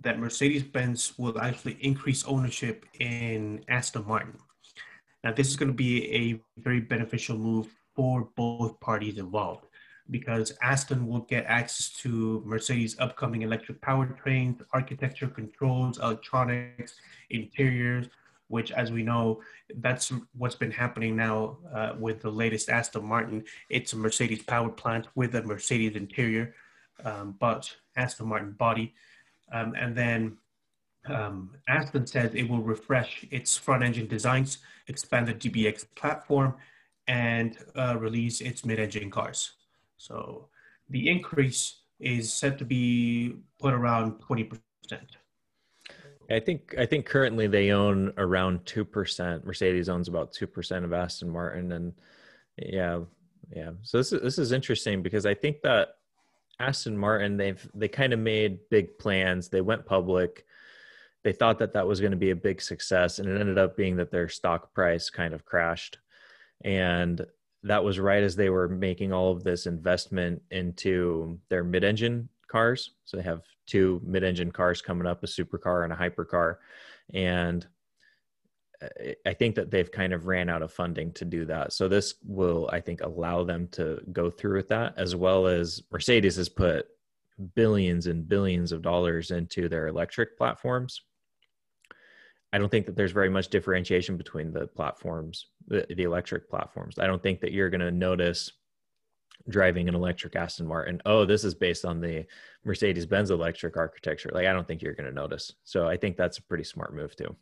that 0.01 0.19
Mercedes 0.19 0.63
Benz 0.63 1.12
will 1.17 1.38
actually 1.38 1.77
increase 1.81 2.23
ownership 2.23 2.86
in 3.01 3.62
Aston 3.67 4.08
Martin. 4.08 4.38
Now, 5.21 5.34
this 5.34 5.49
is 5.49 5.58
going 5.58 5.67
to 5.67 5.75
be 5.75 6.10
a 6.15 6.62
very 6.62 6.79
beneficial 6.79 7.38
move 7.38 7.67
for 7.93 8.29
both 8.38 8.79
parties 8.79 9.17
involved 9.17 9.65
because 10.10 10.53
Aston 10.62 11.08
will 11.08 11.21
get 11.21 11.43
access 11.45 11.89
to 12.01 12.41
Mercedes' 12.45 12.95
upcoming 12.97 13.41
electric 13.41 13.81
powertrains, 13.81 14.62
architecture 14.71 15.27
controls, 15.27 15.99
electronics, 15.99 16.93
interiors, 17.31 18.08
which, 18.47 18.71
as 18.71 18.91
we 18.91 19.03
know, 19.03 19.41
that's 19.77 20.12
what's 20.38 20.55
been 20.55 20.71
happening 20.71 21.15
now 21.15 21.58
uh, 21.73 21.93
with 21.99 22.21
the 22.21 22.29
latest 22.29 22.69
Aston 22.69 23.05
Martin. 23.05 23.43
It's 23.69 23.93
a 23.93 23.97
Mercedes 23.97 24.43
power 24.43 24.69
plant 24.69 25.08
with 25.15 25.36
a 25.36 25.43
Mercedes 25.43 25.95
interior, 25.95 26.53
um, 27.03 27.36
but 27.39 27.75
Aston 27.95 28.27
Martin 28.27 28.51
body. 28.51 28.93
Um, 29.51 29.73
and 29.77 29.95
then 29.95 30.38
um, 31.08 31.51
Aston 31.67 32.08
says 32.08 32.34
it 32.34 32.49
will 32.49 32.62
refresh 32.62 33.25
its 33.31 33.58
front 33.58 33.84
engine 33.84 34.08
designs, 34.08 34.60
expand 34.88 35.27
the 35.27 35.34
DBX 35.34 35.86
platform, 35.95 36.55
and 37.08 37.58
uh, 37.75 37.95
release 37.97 38.41
its 38.41 38.65
mid 38.65 38.79
engine 38.79 39.12
cars. 39.12 39.53
So 39.97 40.47
the 40.89 41.10
increase 41.10 41.81
is 41.99 42.34
said 42.34 42.58
to 42.60 42.65
be 42.65 43.36
put 43.60 43.73
around 43.73 44.21
20%. 44.21 44.60
I 46.29 46.39
think 46.39 46.75
I 46.77 46.85
think 46.85 47.05
currently 47.05 47.47
they 47.47 47.71
own 47.71 48.13
around 48.17 48.65
two 48.65 48.85
percent. 48.85 49.45
Mercedes 49.45 49.89
owns 49.89 50.07
about 50.07 50.33
two 50.33 50.47
percent 50.47 50.85
of 50.85 50.93
Aston 50.93 51.29
Martin, 51.29 51.71
and 51.71 51.93
yeah, 52.57 53.01
yeah. 53.55 53.71
So 53.83 53.97
this 53.97 54.11
is 54.11 54.21
this 54.21 54.39
is 54.39 54.51
interesting 54.51 55.03
because 55.03 55.25
I 55.25 55.33
think 55.33 55.61
that 55.61 55.97
Aston 56.59 56.97
Martin 56.97 57.38
they've 57.38 57.69
they 57.75 57.88
kind 57.88 58.13
of 58.13 58.19
made 58.19 58.59
big 58.69 58.97
plans. 58.97 59.49
They 59.49 59.61
went 59.61 59.85
public. 59.85 60.45
They 61.23 61.33
thought 61.33 61.59
that 61.59 61.73
that 61.73 61.88
was 61.88 61.99
going 61.99 62.11
to 62.11 62.17
be 62.17 62.31
a 62.31 62.35
big 62.35 62.61
success, 62.61 63.19
and 63.19 63.27
it 63.27 63.39
ended 63.39 63.57
up 63.57 63.75
being 63.75 63.95
that 63.97 64.11
their 64.11 64.29
stock 64.29 64.73
price 64.73 65.09
kind 65.09 65.33
of 65.33 65.45
crashed. 65.45 65.97
And 66.63 67.25
that 67.63 67.83
was 67.83 67.99
right 67.99 68.23
as 68.23 68.35
they 68.35 68.49
were 68.49 68.67
making 68.67 69.11
all 69.11 69.31
of 69.31 69.43
this 69.43 69.65
investment 69.65 70.41
into 70.51 71.39
their 71.49 71.63
mid-engine 71.63 72.29
cars. 72.47 72.91
So 73.05 73.17
they 73.17 73.23
have 73.23 73.43
two 73.65 74.01
mid-engine 74.03 74.51
cars 74.51 74.81
coming 74.81 75.08
up, 75.08 75.23
a 75.23 75.27
supercar 75.27 75.84
and 75.84 75.93
a 75.93 75.95
hypercar, 75.95 76.58
and 77.13 77.65
uh, 78.81 78.88
I 79.25 79.34
think 79.34 79.55
that 79.55 79.71
they've 79.71 79.91
kind 79.91 80.13
of 80.13 80.27
ran 80.27 80.49
out 80.49 80.62
of 80.62 80.71
funding 80.71 81.12
to 81.13 81.25
do 81.25 81.45
that. 81.45 81.73
So 81.73 81.88
this 81.88 82.15
will, 82.25 82.69
I 82.71 82.79
think, 82.79 83.01
allow 83.01 83.43
them 83.43 83.67
to 83.73 84.01
go 84.12 84.29
through 84.29 84.58
with 84.58 84.67
that, 84.69 84.93
as 84.97 85.15
well 85.15 85.47
as 85.47 85.84
Mercedes 85.91 86.36
has 86.36 86.49
put 86.49 86.88
billions 87.53 88.08
and 88.08 88.27
billions 88.27 88.71
of 88.71 88.81
dollars 88.81 89.31
into 89.31 89.67
their 89.67 89.88
electric 89.88 90.38
platforms. 90.38 91.01
I 92.53 92.58
don't 92.58 92.69
think 92.69 92.86
that 92.86 92.95
there's 92.95 93.12
very 93.12 93.29
much 93.29 93.49
differentiation 93.49 94.15
between 94.15 94.53
the 94.53 94.67
platforms, 94.67 95.47
the, 95.67 95.86
the 95.89 96.03
electric 96.03 96.49
platforms. 96.49 96.97
I 96.97 97.08
don't 97.08 97.21
think 97.21 97.41
that 97.41 97.51
you're 97.51 97.69
going 97.69 97.81
to 97.81 97.91
notice 97.91 98.51
driving 99.49 99.87
an 99.87 99.95
electric 99.95 100.35
Aston 100.35 100.67
Martin. 100.67 101.01
Oh, 101.05 101.25
this 101.25 101.43
is 101.43 101.53
based 101.53 101.85
on 101.85 102.01
the 102.01 102.25
Mercedes 102.63 103.05
Benz 103.05 103.31
electric 103.31 103.77
architecture. 103.77 104.29
Like, 104.33 104.47
I 104.47 104.53
don't 104.53 104.67
think 104.67 104.81
you're 104.81 104.93
going 104.93 105.09
to 105.09 105.15
notice. 105.15 105.53
So 105.63 105.87
I 105.87 105.97
think 105.97 106.17
that's 106.17 106.37
a 106.37 106.43
pretty 106.43 106.63
smart 106.63 106.95
move, 106.95 107.15
too. 107.15 107.35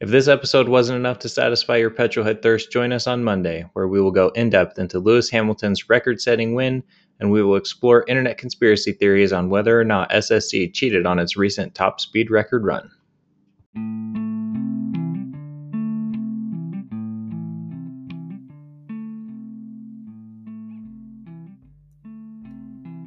If 0.00 0.10
this 0.10 0.28
episode 0.28 0.68
wasn't 0.68 0.98
enough 0.98 1.20
to 1.20 1.28
satisfy 1.28 1.76
your 1.76 1.90
petrolhead 1.90 2.42
thirst, 2.42 2.72
join 2.72 2.92
us 2.92 3.06
on 3.06 3.24
Monday, 3.24 3.64
where 3.72 3.88
we 3.88 4.00
will 4.00 4.10
go 4.10 4.28
in 4.30 4.50
depth 4.50 4.78
into 4.78 4.98
Lewis 4.98 5.30
Hamilton's 5.30 5.88
record 5.88 6.20
setting 6.20 6.54
win 6.54 6.82
and 7.20 7.30
we 7.30 7.42
will 7.42 7.56
explore 7.56 8.04
internet 8.08 8.38
conspiracy 8.38 8.92
theories 8.92 9.32
on 9.32 9.48
whether 9.48 9.80
or 9.80 9.84
not 9.84 10.10
SSC 10.10 10.74
cheated 10.74 11.06
on 11.06 11.18
its 11.18 11.36
recent 11.36 11.74
top 11.74 12.00
speed 12.00 12.30
record 12.30 12.64
run. 12.64 12.90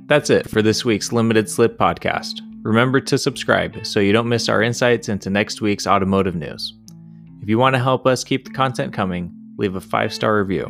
That's 0.08 0.30
it 0.30 0.50
for 0.50 0.62
this 0.62 0.86
week's 0.86 1.12
Limited 1.12 1.50
Slip 1.50 1.78
podcast. 1.78 2.40
Remember 2.64 3.02
to 3.02 3.18
subscribe 3.18 3.86
so 3.86 4.00
you 4.00 4.14
don't 4.14 4.30
miss 4.30 4.48
our 4.48 4.62
insights 4.62 5.10
into 5.10 5.30
next 5.30 5.60
week's 5.60 5.86
automotive 5.86 6.34
news. 6.34 6.74
If 7.42 7.50
you 7.50 7.60
want 7.60 7.76
to 7.76 7.82
help 7.82 8.08
us 8.08 8.24
keep 8.24 8.46
the 8.46 8.52
content 8.52 8.94
coming, 8.94 9.34
leave 9.58 9.76
a 9.76 9.82
five 9.82 10.14
star 10.14 10.38
review 10.38 10.66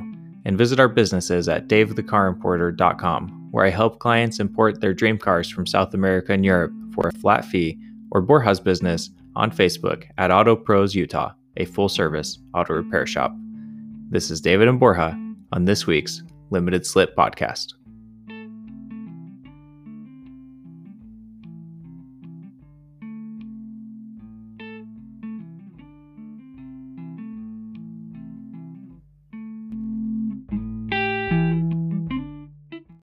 and 0.46 0.58
visit 0.58 0.80
our 0.80 0.88
businesses 0.88 1.48
at 1.48 1.68
davethecarimporter.com, 1.68 3.50
where 3.52 3.66
I 3.66 3.70
help 3.70 4.00
clients 4.00 4.40
import 4.40 4.82
their 4.82 4.96
dream 4.96 5.20
cars 5.20 5.52
from 5.52 5.68
South 5.68 5.94
America 5.94 6.34
and 6.34 6.44
Europe 6.44 6.74
for 6.96 7.08
a 7.08 7.18
flat 7.20 7.46
fee, 7.46 7.78
or 8.10 8.24
Borja's 8.24 8.60
business 8.60 9.12
on 9.36 9.52
Facebook 9.52 10.06
at 10.18 10.32
Auto 10.32 10.56
Pros 10.56 10.96
Utah, 10.96 11.34
a 11.58 11.66
full 11.66 11.90
service 11.90 12.40
auto 12.56 12.74
repair 12.74 13.06
shop. 13.06 13.36
This 14.10 14.32
is 14.32 14.42
David 14.42 14.68
and 14.68 14.80
Borja 14.80 15.16
on 15.52 15.66
this 15.66 15.86
week's 15.86 16.24
Limited 16.50 16.88
Slip 16.88 17.16
podcast. 17.16 17.77